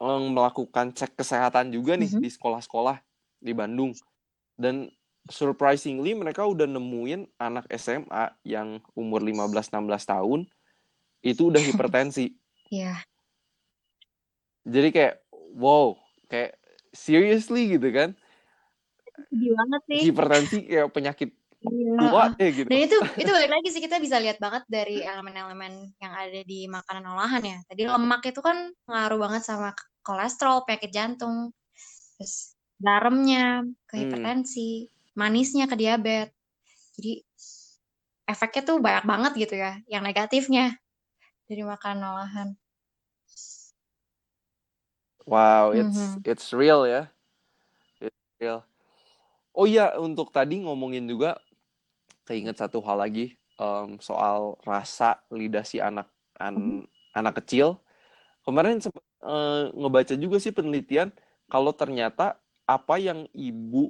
eh, 0.01 0.21
melakukan 0.33 0.97
cek 0.97 1.17
kesehatan 1.17 1.69
juga 1.73 1.97
nih 2.01 2.17
Mhm. 2.17 2.21
di 2.25 2.29
sekolah-sekolah 2.33 2.97
di 3.45 3.53
Bandung. 3.53 3.93
Dan 4.57 4.89
surprisingly 5.29 6.17
mereka 6.17 6.49
udah 6.49 6.65
nemuin 6.65 7.29
anak 7.37 7.69
SMA 7.77 8.33
yang 8.47 8.81
umur 8.97 9.21
15-16 9.21 10.07
tahun 10.09 10.41
itu 11.21 11.53
udah 11.53 11.61
hipertensi. 11.69 12.33
Iya. 12.73 13.05
Jadi 14.67 14.89
kayak 14.91 15.15
wow, 15.55 15.95
kayak 16.33 16.57
seriously 16.91 17.77
gitu 17.77 17.93
kan. 17.93 18.17
Sedih 19.17 19.53
banget 19.59 19.83
sih. 19.91 20.05
Hipertensi 20.05 20.57
kayak 20.69 20.89
penyakit 20.93 21.31
Iya. 21.67 21.95
tua 21.97 22.23
deh 22.37 22.51
gitu. 22.53 22.69
Dan 22.69 22.79
itu 22.85 22.97
itu 23.23 23.31
balik 23.33 23.51
lagi 23.55 23.69
sih 23.73 23.83
kita 23.83 23.97
bisa 24.03 24.17
lihat 24.21 24.39
banget 24.45 24.63
dari 24.69 25.01
elemen-elemen 25.01 25.73
yang 26.03 26.13
ada 26.13 26.41
di 26.45 26.69
makanan 26.69 27.05
olahan 27.17 27.43
ya. 27.43 27.59
Tadi 27.71 27.83
lemak 27.89 28.23
itu 28.29 28.41
kan 28.45 28.59
ngaruh 28.87 29.19
banget 29.25 29.43
sama 29.49 29.73
kolesterol, 30.05 30.63
penyakit 30.69 30.91
jantung, 30.93 31.51
terus 32.19 32.55
garamnya 32.79 33.65
ke 33.91 33.95
Hmm. 33.95 34.05
hipertensi, 34.07 34.93
manisnya 35.19 35.67
ke 35.71 35.77
diabetes. 35.79 36.35
Jadi 36.99 37.13
efeknya 38.27 38.63
tuh 38.69 38.77
banyak 38.83 39.05
banget 39.07 39.33
gitu 39.39 39.55
ya, 39.55 39.73
yang 39.87 40.03
negatifnya 40.03 40.75
dari 41.49 41.63
makanan 41.67 42.05
olahan. 42.15 42.49
Wow, 45.25 45.73
it's 45.73 46.15
Mhm. 46.15 46.23
it's 46.25 46.53
real 46.53 46.87
ya. 46.87 47.09
It's 48.01 48.17
real. 48.41 48.65
Oh 49.57 49.65
iya, 49.65 49.97
untuk 49.97 50.29
tadi 50.29 50.61
ngomongin 50.61 51.09
juga 51.09 51.41
keinget 52.29 52.61
satu 52.61 52.85
hal 52.85 53.01
lagi 53.01 53.41
em, 53.57 53.97
soal 54.05 54.61
rasa 54.69 55.17
lidah 55.33 55.65
si 55.65 55.81
anak 55.81 56.13
an- 56.37 56.85
anak 57.17 57.41
kecil. 57.41 57.81
Kemarin 58.45 58.85
sempat 58.85 59.01
eh, 59.25 59.73
ngebaca 59.73 60.15
juga 60.15 60.37
sih 60.37 60.53
penelitian 60.53 61.09
kalau 61.49 61.73
ternyata 61.73 62.37
apa 62.69 63.01
yang 63.01 63.25
ibu 63.33 63.89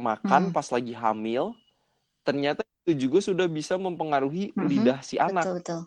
makan 0.00 0.48
Hmm. 0.48 0.54
pas 0.56 0.66
lagi 0.72 0.94
hamil 0.96 1.52
ternyata 2.24 2.62
itu 2.86 3.10
juga 3.10 3.18
sudah 3.20 3.44
bisa 3.50 3.76
mempengaruhi 3.76 4.56
Mhm. 4.56 4.66
lidah 4.72 4.98
si 5.04 5.20
anak. 5.20 5.44
Betul 5.44 5.54
betul. 5.60 5.80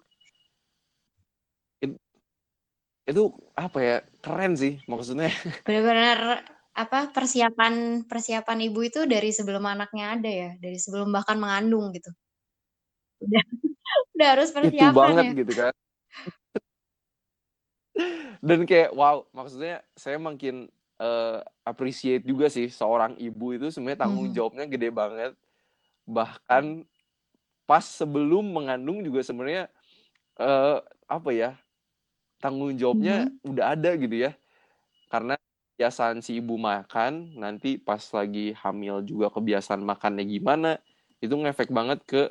Itu 3.01 3.33
apa 3.57 3.79
ya? 3.81 3.97
Keren 4.21 4.53
sih 4.53 4.77
maksudnya. 4.85 5.33
Benar-benar 5.65 6.45
apa 6.75 7.11
persiapan 7.15 8.07
persiapan 8.07 8.59
ibu 8.71 8.79
itu 8.87 9.03
dari 9.03 9.29
sebelum 9.35 9.63
anaknya 9.67 10.05
ada 10.15 10.29
ya, 10.31 10.49
dari 10.63 10.77
sebelum 10.79 11.11
bahkan 11.11 11.37
mengandung 11.39 11.91
gitu. 11.95 12.11
Udah 13.21 13.43
udah 14.17 14.27
harus 14.37 14.49
Itu 14.61 14.85
persiapan 14.85 14.93
banget 14.93 15.25
ya. 15.25 15.33
gitu 15.39 15.53
kan. 15.57 15.73
Dan 18.43 18.65
kayak 18.65 18.93
wow, 18.97 19.25
maksudnya 19.37 19.85
saya 19.93 20.17
makin 20.17 20.65
eh, 21.01 21.37
appreciate 21.65 22.25
juga 22.25 22.49
sih 22.49 22.69
seorang 22.73 23.13
ibu 23.21 23.53
itu 23.57 23.69
sebenarnya 23.69 24.07
tanggung 24.07 24.29
Mhm. 24.29 24.33
jawabnya 24.33 24.65
gede 24.65 24.89
banget. 24.93 25.31
Bahkan 26.09 26.85
pas 27.69 27.85
sebelum 27.85 28.45
mengandung 28.53 29.01
juga 29.05 29.21
sebenarnya 29.25 29.69
eh, 30.41 30.77
apa 31.09 31.31
ya? 31.33 31.51
Tanggung 32.41 32.75
jawabnya 32.79 33.25
Mhm. 33.25 33.39
udah 33.45 33.75
ada 33.77 33.95
gitu 33.99 34.15
ya. 34.29 34.31
Karena 35.11 35.35
kebiasaan 35.81 36.21
si 36.21 36.37
ibu 36.37 36.61
makan, 36.61 37.41
nanti 37.41 37.81
pas 37.81 37.97
lagi 38.13 38.53
hamil 38.53 39.01
juga 39.01 39.33
kebiasaan 39.33 39.81
makannya 39.81 40.29
gimana, 40.29 40.77
itu 41.17 41.33
ngefek 41.33 41.73
banget 41.73 42.05
ke 42.05 42.29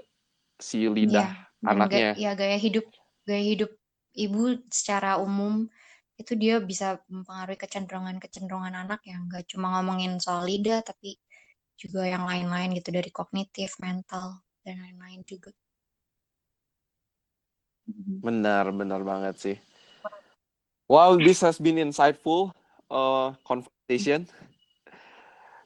si 0.54 0.86
lidah 0.86 1.34
ga- 1.58 1.66
anaknya. 1.66 2.14
ya 2.14 2.38
gaya 2.38 2.54
hidup 2.54 2.86
gaya 3.26 3.42
hidup 3.42 3.74
ibu 4.14 4.54
secara 4.70 5.18
umum 5.18 5.66
itu 6.14 6.38
dia 6.38 6.62
bisa 6.62 7.02
mempengaruhi 7.10 7.58
kecenderungan-kecenderungan 7.58 8.86
anak 8.86 9.02
yang 9.02 9.26
gak 9.26 9.50
cuma 9.50 9.74
ngomongin 9.74 10.22
soal 10.22 10.46
lidah 10.46 10.86
tapi 10.86 11.18
juga 11.74 12.06
yang 12.06 12.22
lain-lain 12.22 12.70
gitu 12.78 12.94
dari 12.94 13.10
kognitif, 13.10 13.82
mental 13.82 14.46
dan 14.62 14.78
lain-lain 14.78 15.26
juga. 15.26 15.50
Mhm. 17.90 18.22
Benar, 18.22 18.70
benar 18.70 19.02
banget 19.02 19.34
sih. 19.42 19.56
Wow, 20.86 21.18
this 21.18 21.42
has 21.42 21.58
been 21.58 21.82
insightful 21.82 22.54
uh, 22.90 23.32
conversation. 23.42 24.26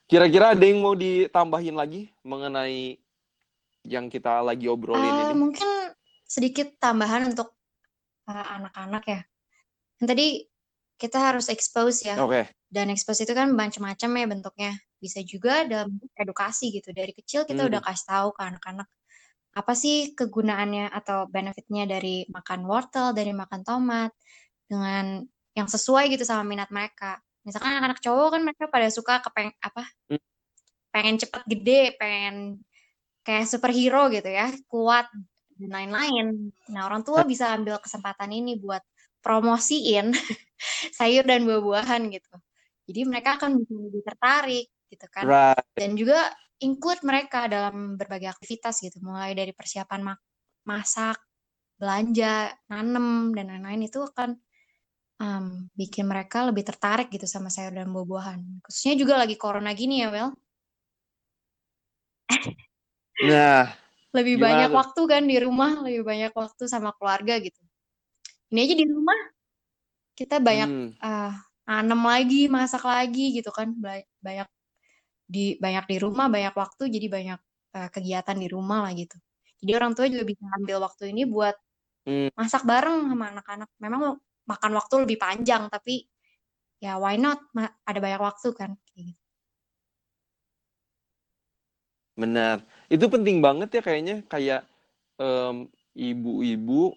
Kira-kira 0.05 0.53
ada 0.53 0.65
yang 0.65 0.85
mau 0.85 0.93
ditambahin 0.93 1.75
lagi 1.75 2.13
mengenai 2.21 3.01
yang 3.85 4.09
kita 4.09 4.45
lagi 4.45 4.69
obrolin 4.69 5.01
Eh, 5.03 5.25
ini? 5.29 5.35
mungkin 5.35 5.69
sedikit 6.25 6.77
tambahan 6.77 7.33
untuk 7.33 7.57
uh, 8.29 8.47
anak-anak 8.61 9.05
ya. 9.05 9.21
Yang 10.01 10.09
tadi 10.09 10.27
kita 11.01 11.19
harus 11.19 11.49
expose 11.49 12.05
ya. 12.05 12.21
Oke, 12.21 12.49
Dan 12.69 12.93
expose 12.93 13.25
itu 13.25 13.33
kan 13.33 13.51
macam-macam 13.51 14.11
ya 14.15 14.27
bentuknya. 14.29 14.73
Bisa 15.01 15.21
juga 15.25 15.65
dalam 15.65 16.01
edukasi 16.17 16.73
gitu. 16.73 16.93
Dari 16.93 17.13
kecil 17.13 17.45
kita 17.45 17.65
Hmm. 17.65 17.71
udah 17.73 17.81
kasih 17.81 18.07
tahu 18.09 18.29
ke 18.37 18.43
anak-anak 18.45 18.89
apa 19.55 19.71
sih 19.79 20.19
kegunaannya 20.19 20.91
atau 20.91 21.31
benefitnya 21.31 21.87
dari 21.87 22.27
makan 22.27 22.67
wortel, 22.67 23.15
dari 23.15 23.31
makan 23.31 23.63
tomat 23.63 24.11
dengan 24.67 25.23
yang 25.55 25.71
sesuai 25.71 26.11
gitu 26.11 26.27
sama 26.27 26.43
minat 26.43 26.69
mereka. 26.75 27.23
Misalkan 27.47 27.79
anak-anak 27.79 28.03
cowok 28.03 28.29
kan 28.35 28.43
mereka 28.43 28.65
pada 28.67 28.89
suka 28.91 29.23
kepeng 29.23 29.55
apa? 29.63 29.87
Hmm. 30.11 30.23
Pengen 30.91 31.17
cepet 31.23 31.43
gede, 31.47 31.83
pengen 31.99 32.59
kayak 33.25 33.47
superhero 33.49 34.11
gitu 34.11 34.29
ya, 34.29 34.51
kuat 34.67 35.07
dan 35.55 35.71
lain-lain. 35.71 36.51
Nah, 36.75 36.91
orang 36.91 37.07
tua 37.07 37.23
bisa 37.23 37.55
ambil 37.55 37.79
kesempatan 37.79 38.31
ini 38.35 38.59
buat 38.59 38.83
promosiin 39.23 40.13
sayur 40.99 41.25
dan 41.25 41.47
buah-buahan 41.47 42.11
gitu. 42.13 42.35
Jadi 42.85 43.01
mereka 43.09 43.41
akan 43.41 43.65
bisa 43.65 43.75
lebih 43.81 44.03
tertarik 44.05 44.67
gitu 44.93 45.07
kan. 45.09 45.25
right. 45.25 45.65
Dan 45.73 45.97
juga 45.97 46.29
include 46.61 47.01
mereka 47.03 47.49
dalam 47.49 47.97
berbagai 47.97 48.31
aktivitas 48.37 48.85
gitu, 48.85 49.01
mulai 49.01 49.33
dari 49.33 49.57
persiapan 49.57 50.01
mak- 50.13 50.27
masak, 50.69 51.19
belanja, 51.81 52.53
nanem 52.71 53.33
dan 53.33 53.51
lain-lain 53.57 53.89
itu 53.89 54.05
akan 54.05 54.37
um, 55.25 55.45
bikin 55.73 56.05
mereka 56.05 56.45
lebih 56.45 56.69
tertarik 56.69 57.09
gitu 57.09 57.25
sama 57.25 57.49
sayur 57.49 57.73
dan 57.73 57.89
buah-buahan. 57.89 58.61
Khususnya 58.69 58.95
juga 59.01 59.17
lagi 59.17 59.41
corona 59.41 59.73
gini 59.73 60.05
ya, 60.05 60.13
Wel. 60.13 60.31
Nah, 63.25 63.73
lebih 64.13 64.37
banyak 64.37 64.69
tuh? 64.69 64.77
waktu 64.79 65.01
kan 65.09 65.23
di 65.25 65.37
rumah, 65.41 65.81
lebih 65.81 66.05
banyak 66.05 66.33
waktu 66.37 66.65
sama 66.69 66.93
keluarga 66.93 67.41
gitu. 67.41 67.61
Ini 68.53 68.69
aja 68.69 68.75
di 68.77 68.87
rumah 68.87 69.19
kita 70.15 70.39
banyak 70.39 70.71
Hmm, 70.71 71.33
uh, 71.67 71.97
lagi, 72.05 72.47
masak 72.47 72.85
lagi 72.85 73.35
gitu 73.41 73.51
kan, 73.51 73.73
Ba- 73.81 74.07
banyak 74.21 74.49
di 75.25 75.57
banyak 75.57 75.85
di 75.89 75.97
rumah, 75.99 76.29
banyak 76.29 76.55
waktu, 76.55 76.93
jadi 76.93 77.07
banyak 77.09 77.41
uh, 77.75 77.89
kegiatan 77.89 78.37
di 78.37 78.47
rumah 78.53 78.85
lah 78.85 78.93
gitu. 78.93 79.17
Jadi 79.65 79.73
orang 79.73 79.97
tua 79.97 80.07
juga 80.07 80.25
bisa 80.29 80.45
ambil 80.61 80.77
waktu 80.85 81.11
ini 81.11 81.25
buat 81.25 81.57
hmm, 82.05 82.37
masak 82.37 82.63
bareng 82.69 83.09
sama 83.09 83.33
anak-anak. 83.33 83.71
Memang 83.81 84.21
makan 84.45 84.73
waktu 84.77 84.95
lebih 85.09 85.19
panjang, 85.21 85.69
tapi 85.73 86.09
ya 86.81 87.01
why 87.01 87.17
not? 87.17 87.41
Ada 87.89 87.99
banyak 88.01 88.21
waktu 88.21 88.49
kan. 88.53 88.71
gitu. 88.93 89.13
benar. 92.15 92.63
Itu 92.87 93.11
penting 93.11 93.43
banget 93.43 93.75
ya 93.75 93.83
kayaknya 93.83 94.17
kayak 94.31 94.63
em, 95.19 95.67
ibu-ibu 95.95 96.95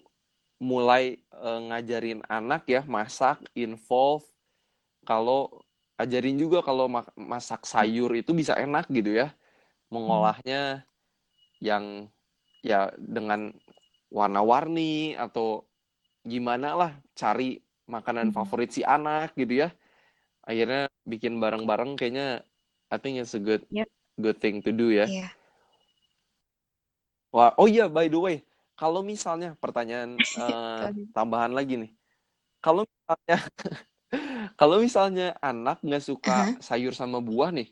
mulai 0.62 1.18
eh, 1.18 1.60
ngajarin 1.70 2.22
anak 2.30 2.66
ya 2.70 2.82
masak, 2.86 3.42
involve. 3.54 4.26
Kalau 5.06 5.62
ajarin 5.98 6.38
juga 6.38 6.62
kalau 6.62 6.86
ma- 6.86 7.14
masak 7.18 7.66
sayur 7.66 8.14
itu 8.14 8.30
bisa 8.34 8.54
enak 8.54 8.86
gitu 8.90 9.14
ya. 9.14 9.34
Mengolahnya 9.90 10.86
yang 11.58 12.06
ya 12.62 12.92
dengan 12.98 13.52
warna-warni 14.08 15.16
atau 15.18 15.67
gimana 16.28 16.76
lah 16.76 16.92
cari 17.16 17.58
makanan 17.88 18.30
Mhm. 18.30 18.34
favorit 18.36 18.70
si 18.70 18.84
anak 18.84 19.32
gitu 19.34 19.64
ya. 19.64 19.68
Akhirnya 20.44 20.92
bikin 21.04 21.40
bareng-bareng 21.40 21.96
kayaknya 21.96 22.44
I 22.92 22.96
think 23.00 23.20
it's 23.20 23.32
a 23.36 23.40
good 23.42 23.64
Yep. 23.68 23.88
good 24.20 24.36
thing 24.40 24.60
to 24.64 24.70
do 24.72 24.92
ya. 24.92 25.08
Iya. 25.08 25.28
Wah, 27.28 27.52
oh 27.60 27.68
iya 27.68 27.92
by 27.92 28.08
the 28.08 28.16
way, 28.16 28.36
kalau 28.72 29.04
misalnya 29.04 29.52
pertanyaan 29.60 30.16
Kalau- 30.88 31.08
tambahan 31.12 31.52
lagi 31.52 31.76
nih. 31.76 31.90
Kalau 32.64 32.82
misalnya 32.88 33.36
kalau 34.60 34.76
misalnya 34.80 35.26
anak 35.44 35.78
nggak 35.84 36.04
suka 36.04 36.48
Aha. 36.48 36.52
sayur 36.64 36.96
sama 36.96 37.20
buah 37.20 37.52
nih, 37.52 37.68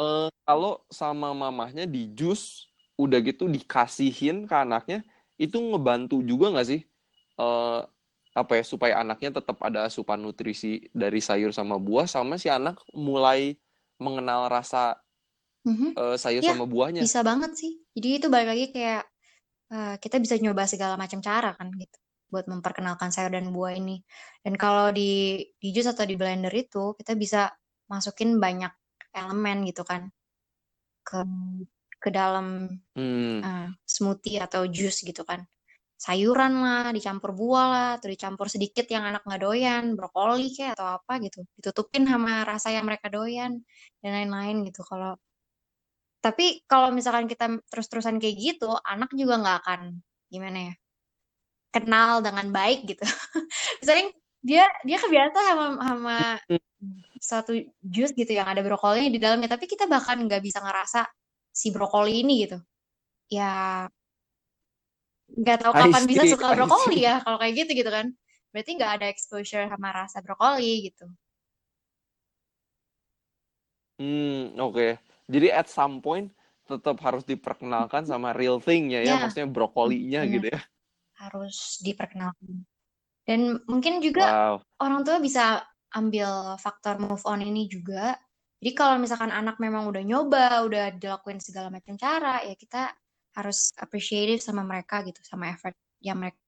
eh, 0.00 0.28
kalau 0.48 0.80
sama 0.88 1.36
mamahnya 1.36 1.84
di 1.84 2.08
jus 2.16 2.66
udah 2.96 3.20
gitu 3.20 3.46
dikasihin 3.46 4.48
ke 4.48 4.54
anaknya, 4.56 5.04
itu 5.36 5.60
ngebantu 5.60 6.24
juga 6.24 6.50
nggak 6.54 6.68
sih? 6.72 6.80
Eh, 7.34 7.80
apa 8.34 8.52
ya 8.58 8.64
supaya 8.66 8.98
anaknya 8.98 9.38
tetap 9.38 9.62
ada 9.62 9.86
asupan 9.86 10.18
nutrisi 10.18 10.90
dari 10.90 11.22
sayur 11.22 11.54
sama 11.54 11.78
buah 11.78 12.10
sama 12.10 12.34
si 12.34 12.50
anak 12.50 12.82
mulai 12.90 13.54
mengenal 14.02 14.50
rasa 14.50 14.98
Mhm. 15.62 15.94
eh, 15.94 16.16
sayur 16.18 16.42
Iya, 16.42 16.50
sama 16.54 16.66
buahnya. 16.66 17.02
Bisa 17.06 17.22
banget 17.22 17.54
sih. 17.54 17.72
Jadi 17.94 18.08
itu 18.18 18.26
balik 18.26 18.48
lagi 18.52 18.66
kayak 18.74 19.02
uh, 19.70 19.94
kita 20.02 20.18
bisa 20.18 20.34
nyoba 20.36 20.66
segala 20.66 20.98
macam 20.98 21.22
cara 21.22 21.54
kan 21.54 21.70
gitu 21.78 21.96
buat 22.28 22.50
memperkenalkan 22.50 23.14
sayur 23.14 23.30
dan 23.30 23.54
buah 23.54 23.78
ini. 23.78 24.02
Dan 24.42 24.58
kalau 24.58 24.90
di 24.90 25.38
di 25.62 25.68
jus 25.70 25.86
atau 25.86 26.02
di 26.02 26.18
blender 26.18 26.50
itu 26.50 26.98
kita 26.98 27.14
bisa 27.14 27.54
masukin 27.86 28.42
banyak 28.42 28.70
elemen 29.14 29.62
gitu 29.70 29.86
kan 29.86 30.10
ke 31.06 31.22
ke 32.02 32.10
dalam 32.10 32.68
Hmm, 32.98 33.40
uh, 33.42 33.68
smoothie 33.86 34.42
atau 34.42 34.66
jus 34.66 35.00
gitu 35.06 35.22
kan. 35.22 35.46
Sayuran 35.94 36.52
lah, 36.60 36.90
dicampur 36.90 37.32
buah 37.32 37.66
lah, 37.70 37.88
atau 37.96 38.08
dicampur 38.10 38.46
sedikit 38.50 38.84
yang 38.90 39.06
anak 39.06 39.22
nggak 39.24 39.42
doyan, 39.42 39.84
brokoli 39.96 40.50
kayak 40.52 40.76
atau 40.76 40.98
apa 41.00 41.12
gitu. 41.22 41.46
Ditutupin 41.58 42.04
sama 42.04 42.42
rasa 42.44 42.74
yang 42.74 42.84
mereka 42.84 43.08
doyan 43.08 43.62
dan 44.02 44.10
lain-lain 44.12 44.66
gitu. 44.68 44.82
Kalau 44.84 45.16
tapi 46.24 46.64
kalau 46.64 46.88
misalkan 46.88 47.28
kita 47.28 47.60
terus-terusan 47.68 48.16
kayak 48.16 48.36
gitu, 48.40 48.72
anak 48.88 49.12
juga 49.12 49.36
nggak 49.40 49.56
akan 49.60 49.80
gimana 50.32 50.72
ya 50.72 50.74
kenal 51.74 52.22
dengan 52.22 52.46
baik 52.54 52.86
gitu. 52.86 53.02
Misalnya 53.82 54.14
dia 54.44 54.64
dia 54.86 54.98
kebiasa 55.02 55.38
sama 55.42 55.66
sama 55.82 56.18
satu 57.18 57.52
jus 57.82 58.12
gitu 58.14 58.30
yang 58.30 58.46
ada 58.46 58.62
brokolinya 58.62 59.10
di 59.10 59.18
dalamnya, 59.18 59.50
tapi 59.50 59.66
kita 59.66 59.90
bahkan 59.90 60.20
nggak 60.22 60.38
bisa 60.44 60.62
ngerasa 60.62 61.08
si 61.50 61.74
brokoli 61.74 62.22
ini 62.22 62.46
gitu. 62.46 62.58
Ya 63.32 63.84
nggak 65.34 65.58
tahu 65.66 65.72
kapan 65.74 66.02
bisa 66.06 66.22
see, 66.22 66.32
suka 66.34 66.46
I 66.50 66.56
brokoli 66.56 66.98
ya 67.02 67.14
kalau 67.22 67.36
kayak 67.42 67.54
gitu 67.64 67.70
gitu 67.82 67.90
kan. 67.90 68.06
Berarti 68.54 68.70
nggak 68.78 68.92
ada 69.02 69.06
exposure 69.10 69.66
sama 69.66 69.88
rasa 69.90 70.18
brokoli 70.22 70.90
gitu. 70.90 71.06
Hmm, 73.98 74.54
oke. 74.58 74.98
Jadi 75.30 75.48
at 75.50 75.66
some 75.70 76.02
point 76.02 76.30
tetap 76.64 76.96
harus 77.04 77.22
diperkenalkan 77.28 78.08
sama 78.08 78.32
real 78.32 78.58
thing-nya 78.58 79.04
ya, 79.04 79.14
Ya, 79.14 79.22
maksudnya 79.22 79.48
brokolinya 79.50 80.20
benar. 80.24 80.34
gitu 80.38 80.46
ya. 80.54 80.60
Harus 81.14 81.56
diperkenalkan. 81.82 82.64
Dan 83.24 83.40
mungkin 83.70 84.00
juga 84.04 84.26
Wow. 84.26 84.54
orang 84.82 85.00
tua 85.06 85.18
bisa 85.22 85.62
ambil 85.94 86.58
faktor 86.58 86.98
move 86.98 87.22
on 87.24 87.40
ini 87.44 87.70
juga. 87.70 88.18
Jadi 88.58 88.72
kalau 88.74 88.96
misalkan 88.98 89.30
anak 89.30 89.60
memang 89.60 89.86
udah 89.86 90.02
nyoba, 90.02 90.64
udah 90.64 90.96
dilakuin 90.96 91.38
segala 91.38 91.68
macam 91.68 91.94
cara, 92.00 92.42
ya 92.42 92.56
kita 92.56 92.90
harus 93.34 93.74
appreciative 93.76 94.40
sama 94.40 94.62
mereka 94.62 95.02
gitu, 95.02 95.20
sama 95.26 95.50
effort 95.50 95.74
yang 95.98 96.18
mereka. 96.18 96.38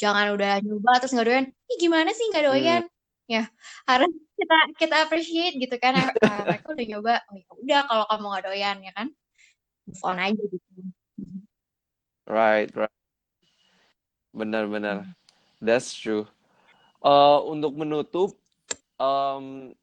Jangan 0.00 0.32
udah 0.32 0.62
nyoba 0.64 0.92
terus 1.02 1.12
nggak 1.12 1.26
doyan, 1.28 1.46
ih 1.50 1.76
gimana 1.76 2.10
sih 2.16 2.24
nggak 2.32 2.44
Hmm, 2.46 2.52
doyan? 2.56 2.82
Ya 3.28 3.42
harus 3.84 4.10
kita 4.40 4.56
kita 4.80 4.96
appreciate 5.04 5.54
gitu 5.60 5.76
kan. 5.76 5.92
Eh, 5.98 6.42
mereka 6.48 6.72
udah 6.72 6.86
nyoba, 6.86 7.14
oh 7.28 7.36
ya 7.36 7.46
udah 7.52 7.80
kalau 7.84 8.04
kamu 8.08 8.26
nggak 8.32 8.44
doyan 8.48 8.76
ya 8.80 8.92
kan, 8.96 9.08
move 9.84 10.02
on 10.06 10.18
aja 10.18 10.42
gitu. 10.42 10.68
Right, 12.30 12.70
right. 12.78 12.94
Benar-benar. 14.30 15.04
Hmm. 15.04 15.14
That's 15.60 15.92
true. 15.92 16.30
Eh, 17.02 17.38
untuk 17.44 17.74
menutup, 17.76 18.38
em, 18.96 19.74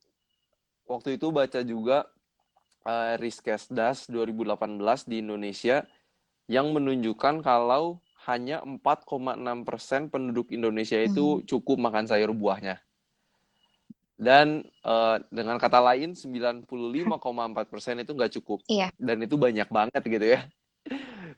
waktu 0.87 1.19
itu 1.19 1.27
baca 1.29 1.59
juga 1.61 2.07
eh, 2.87 3.13
Riskesdas 3.19 4.07
2018 4.07 5.03
di 5.03 5.19
Indonesia 5.19 5.83
yang 6.47 6.71
menunjukkan 6.71 7.43
kalau 7.43 7.99
hanya 8.23 8.63
4,6% 8.63 10.07
penduduk 10.07 10.47
Indonesia 10.51 10.95
itu 10.99 11.43
Mhm. 11.43 11.47
cukup 11.47 11.77
makan 11.79 12.07
sayur 12.07 12.31
buahnya. 12.31 12.79
Dan 14.17 14.63
eh, 14.63 15.17
dengan 15.29 15.59
kata 15.59 15.83
lain 15.83 16.15
95,4% 16.15 17.99
itu 18.01 18.11
nggak 18.15 18.33
cukup. 18.39 18.63
Iya. 18.65 18.89
Dan 18.95 19.21
itu 19.21 19.35
banyak 19.35 19.67
banget 19.67 20.01
gitu 20.01 20.25
ya. 20.25 20.47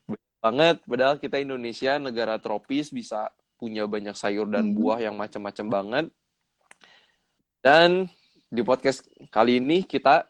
Banyak 0.06 0.38
banget, 0.40 0.76
padahal 0.86 1.16
kita 1.18 1.42
Indonesia 1.42 1.98
negara 1.98 2.38
tropis 2.38 2.94
bisa 2.94 3.34
punya 3.60 3.84
banyak 3.90 4.14
sayur 4.16 4.48
dan 4.48 4.72
Mhm. 4.72 4.76
buah 4.78 5.00
yang 5.02 5.18
macam-macam 5.18 5.66
banget. 5.68 6.06
Dan 7.60 8.08
di 8.48 8.62
podcast 8.64 9.04
kali 9.28 9.60
ini 9.60 9.84
kita, 9.84 10.29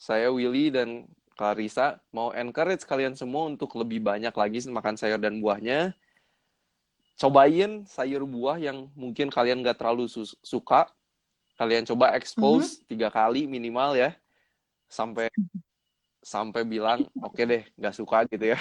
saya 0.00 0.32
Willy 0.32 0.72
dan 0.72 1.04
Clarissa 1.36 2.00
mau 2.08 2.32
encourage 2.32 2.88
kalian 2.88 3.12
semua 3.12 3.52
untuk 3.52 3.76
lebih 3.76 4.00
banyak 4.00 4.32
lagi 4.32 4.64
makan 4.72 4.96
sayur 4.96 5.20
dan 5.20 5.44
buahnya. 5.44 5.92
Cobain 7.20 7.84
sayur 7.84 8.24
buah 8.24 8.56
yang 8.56 8.88
mungkin 8.96 9.28
kalian 9.28 9.60
gak 9.60 9.76
terlalu 9.76 10.08
su- 10.08 10.40
suka. 10.40 10.88
Kalian 11.60 11.84
coba 11.84 12.16
expose 12.16 12.80
tiga 12.88 13.12
kali 13.12 13.44
minimal 13.44 13.92
ya. 13.92 14.16
Sampai 14.88 15.28
sampai 16.24 16.64
bilang 16.64 17.04
oke 17.20 17.44
deh 17.44 17.68
nggak 17.76 17.96
suka 17.96 18.24
gitu 18.24 18.56
ya. 18.56 18.58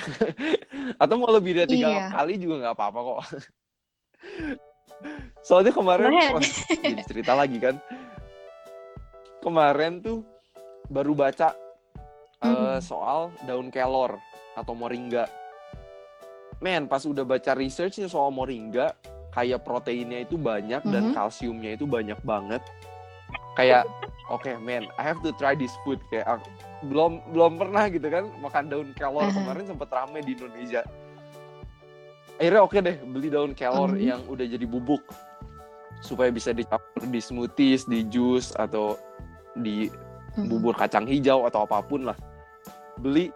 Atau 1.02 1.16
mau 1.16 1.32
lebih 1.32 1.56
dari 1.56 1.80
tiga 1.80 1.88
Iya. 1.88 2.12
kali 2.12 2.36
juga 2.36 2.68
nggak 2.68 2.76
apa-apa 2.76 3.00
kok. 3.00 3.20
Soalnya 5.48 5.72
kemarin 5.72 6.12
wah, 6.12 6.44
jadi 6.84 7.04
cerita 7.08 7.32
lagi 7.40 7.64
kan. 7.64 7.80
Kemarin 9.40 10.04
tuh 10.04 10.28
baru 10.90 11.14
baca 11.14 11.54
Mhm. 12.42 12.82
soal 12.82 13.30
daun 13.46 13.70
kelor 13.70 14.18
atau 14.58 14.74
moringa. 14.74 15.30
Men, 16.60 16.92
pas 16.92 17.06
udah 17.08 17.24
baca 17.24 17.56
researchnya 17.56 18.12
soal 18.12 18.36
moringa, 18.36 18.92
kayak 19.32 19.64
proteinnya 19.64 20.28
itu 20.28 20.36
banyak 20.36 20.84
dan 20.84 21.12
Mhm. 21.12 21.16
kalsiumnya 21.16 21.78
itu 21.80 21.88
banyak 21.88 22.20
banget. 22.26 22.60
Kayak, 23.56 23.88
oke 24.28 24.50
men, 24.60 24.88
I 25.00 25.04
have 25.04 25.20
to 25.24 25.32
try 25.36 25.56
this 25.56 25.72
food. 25.84 26.00
Kayak 26.12 26.40
aku- 26.40 26.52
belum 26.80 27.20
belum 27.36 27.60
pernah 27.60 27.92
gitu 27.92 28.08
kan 28.08 28.24
makan 28.40 28.72
daun 28.72 28.90
kelor 28.96 29.28
Aha. 29.28 29.36
kemarin 29.36 29.66
sempet 29.68 29.90
rame 29.92 30.20
di 30.24 30.32
Indonesia. 30.36 30.82
Akhirnya 32.40 32.62
oke 32.64 32.80
deh 32.80 32.98
beli 33.04 33.28
daun 33.28 33.52
kelor 33.52 33.92
Mhm. 33.92 34.00
yang 34.00 34.22
udah 34.32 34.48
jadi 34.48 34.64
bubuk 34.64 35.04
supaya 36.00 36.32
bisa 36.32 36.56
dicampur 36.56 37.04
di 37.04 37.20
smoothies, 37.20 37.84
di 37.84 38.08
jus 38.08 38.56
atau 38.56 38.96
di. 39.60 39.92
Bubur 40.46 40.72
kacang 40.72 41.04
hijau 41.04 41.44
atau 41.44 41.64
apa 41.64 41.82
pun 41.82 42.06
lah. 42.06 42.18
Beli. 42.96 43.34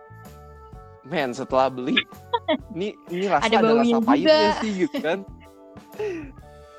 Men 1.04 1.36
setelah 1.36 1.68
beli 1.68 2.00
ini 2.74 2.96
ini 3.10 3.26
rasa 3.28 3.44
Ada 3.44 3.58
ada, 3.60 3.72
rasa 3.76 3.98
pahitnya 4.00 4.32
juga. 4.32 4.60
sih 4.60 4.72
gitu 4.80 4.98
kan. 5.00 5.20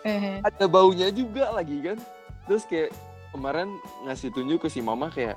Eh, 0.04 0.36
ada 0.38 0.68
baunya 0.68 1.08
juga 1.08 1.48
lagi 1.50 1.80
kan. 1.80 1.96
Terus 2.44 2.68
kayak 2.68 2.92
kemarin 3.32 3.72
ngasih 4.04 4.28
tunjuk 4.30 4.60
ke 4.60 4.68
si 4.68 4.84
mama 4.84 5.08
kayak 5.08 5.32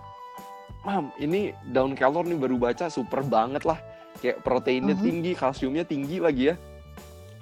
mam 0.84 1.08
ini 1.16 1.56
daun 1.66 1.96
kelor 1.96 2.24
nih 2.24 2.36
baru 2.36 2.60
baca 2.60 2.92
super 2.92 3.24
banget 3.24 3.64
lah. 3.64 3.80
Kayak 4.20 4.44
proteinnya 4.44 4.92
Mhm. 4.92 5.04
tinggi 5.04 5.32
kalsiumnya 5.32 5.88
tinggi 5.88 6.20
lagi 6.20 6.52
ya. 6.52 6.56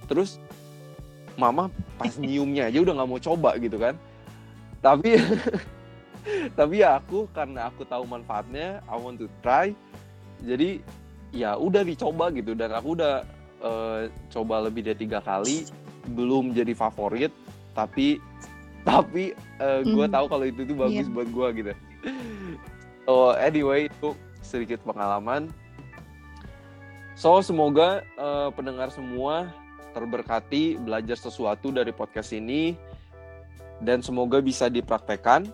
Terus 0.06 0.38
mama 1.34 1.66
pas 1.98 2.14
nyiumnya 2.22 2.70
aja 2.70 2.78
udah 2.80 2.94
nggak 2.94 3.10
mau 3.10 3.18
coba 3.18 3.58
gitu 3.58 3.82
kan. 3.82 3.98
Tapi 4.80 5.18
tapi 6.54 6.82
ya 6.82 6.98
aku 6.98 7.30
karena 7.32 7.70
aku 7.70 7.86
tahu 7.86 8.04
manfaatnya 8.06 8.82
I 8.86 8.96
want 8.98 9.22
to 9.22 9.28
try. 9.40 9.72
Jadi 10.42 10.82
ya 11.32 11.56
udah 11.56 11.82
dicoba 11.82 12.30
gitu. 12.32 12.54
Dan 12.54 12.74
aku 12.74 12.98
udah 12.98 13.24
eh, 13.62 14.02
coba 14.30 14.66
lebih 14.66 14.86
dari 14.86 15.06
tiga 15.06 15.22
kali. 15.22 15.66
Belum 16.12 16.54
jadi 16.54 16.74
favorit 16.74 17.34
tapi 17.74 18.22
tapi 18.86 19.34
gue 19.82 20.06
Hmm. 20.06 20.14
tahu 20.14 20.26
kalau 20.30 20.46
itu 20.46 20.62
tuh 20.62 20.78
bagus 20.78 21.10
Iya. 21.10 21.14
buat 21.14 21.28
gue 21.28 21.48
gitu. 21.58 21.74
So 23.06 23.14
anyway 23.34 23.90
itu 23.90 24.14
sedikit 24.42 24.86
pengalaman. 24.86 25.50
So 27.16 27.40
semoga 27.42 28.04
eh, 28.04 28.50
pendengar 28.54 28.92
semua 28.92 29.50
terberkati 29.96 30.76
belajar 30.78 31.16
sesuatu 31.16 31.72
dari 31.72 31.90
podcast 31.90 32.30
ini. 32.32 32.76
Dan 33.76 34.00
semoga 34.00 34.40
bisa 34.40 34.72
dipraktekkan 34.72 35.52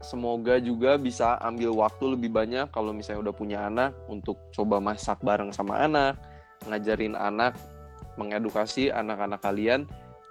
semoga 0.00 0.56
juga 0.58 0.96
bisa 0.96 1.36
ambil 1.44 1.76
waktu 1.76 2.16
lebih 2.16 2.32
banyak 2.32 2.72
kalau 2.72 2.90
misalnya 2.96 3.30
udah 3.30 3.34
punya 3.36 3.58
anak 3.68 3.92
untuk 4.08 4.40
coba 4.52 4.80
masak 4.80 5.20
bareng 5.20 5.52
sama 5.52 5.84
anak, 5.84 6.16
ngajarin 6.68 7.16
anak, 7.16 7.56
mengedukasi 8.16 8.88
anak-anak 8.88 9.40
kalian 9.44 9.84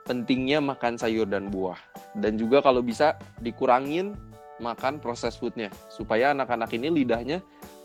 pentingnya 0.10 0.58
makan 0.58 0.98
sayur 0.98 1.30
dan 1.30 1.54
buah. 1.54 1.78
Dan 2.18 2.42
juga 2.42 2.66
kalau 2.66 2.82
bisa 2.82 3.16
dikurangin 3.46 4.18
makan 4.58 4.98
proses 4.98 5.38
foodnya 5.38 5.70
supaya 5.88 6.34
anak-anak 6.34 6.74
ini 6.76 6.90
lidahnya 6.90 7.40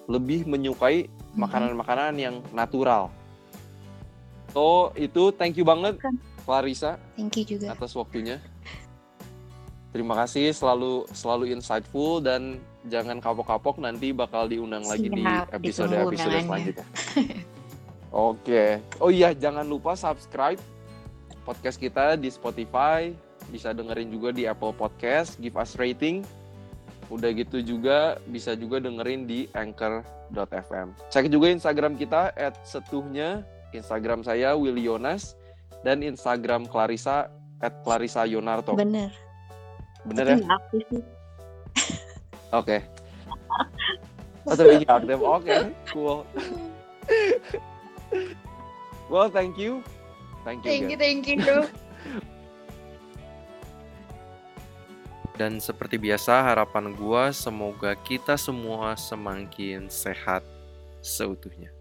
lebih 0.08 0.44
menyukai 0.44 1.08
makanan-makanan 1.36 2.16
yang 2.16 2.40
natural. 2.56 3.12
So 4.52 4.92
itu 4.96 5.32
thank 5.36 5.60
you 5.60 5.64
banget. 5.68 6.00
Clarissa 6.44 7.00
Thank 7.16 7.40
you 7.40 7.56
juga. 7.56 7.72
atas 7.72 7.96
waktunya. 7.96 8.36
Terima 9.94 10.18
kasih 10.18 10.50
selalu 10.50 11.06
selalu 11.14 11.54
insightful 11.54 12.18
dan 12.18 12.58
jangan 12.90 13.22
kapok-kapok 13.22 13.78
nanti 13.78 14.10
bakal 14.10 14.50
diundang 14.50 14.82
lagi 14.90 15.06
di 15.06 15.22
Siap, 15.22 15.54
episode-episode 15.54 16.34
selanjutnya. 16.42 16.86
Oke. 18.10 18.82
Oh 18.98 19.14
iya, 19.14 19.30
jangan 19.30 19.62
lupa 19.62 19.94
subscribe 19.94 20.58
podcast 21.44 21.76
kita 21.76 22.16
di 22.16 22.32
Spotify, 22.32 23.12
bisa 23.52 23.70
dengerin 23.76 24.08
juga 24.10 24.32
di 24.32 24.48
Apple 24.48 24.72
Podcast, 24.74 25.36
give 25.38 25.54
us 25.60 25.76
rating. 25.76 26.24
Udah 27.12 27.30
gitu 27.36 27.60
juga 27.60 28.16
bisa 28.32 28.56
juga 28.56 28.80
dengerin 28.80 29.28
di 29.28 29.46
anchor.fm. 29.52 30.96
Cek 31.12 31.28
juga 31.28 31.52
Instagram 31.52 32.00
kita 32.00 32.32
@setuhnya, 32.64 33.44
Instagram 33.76 34.24
saya 34.24 34.56
Willy 34.56 34.88
Yonas 34.88 35.36
dan 35.84 36.00
Instagram 36.00 36.64
Clarissa 36.64 37.28
@clarissa_yonarto. 37.60 38.72
Bener. 38.74 39.12
Bener 40.04 40.34
ya? 40.34 40.36
Aktif. 40.44 40.84
Oke. 42.52 42.78
Oh, 44.44 44.52
tapi 44.52 44.84
aktif. 44.84 45.24
Oke, 45.24 45.72
cool. 45.88 46.20
well, 49.08 49.32
thank 49.32 49.56
you. 49.56 49.80
Thank 50.44 50.60
you. 50.60 50.68
Thank 50.68 50.84
guys. 50.84 50.92
you, 50.92 50.98
thank 51.00 51.24
you, 51.24 51.40
bro. 51.40 51.64
Dan 55.40 55.64
seperti 55.64 55.96
biasa, 55.96 56.44
harapan 56.44 56.92
gua 56.92 57.32
semoga 57.32 57.96
kita 57.96 58.36
semua 58.36 59.00
semakin 59.00 59.88
sehat 59.88 60.44
seutuhnya. 61.00 61.72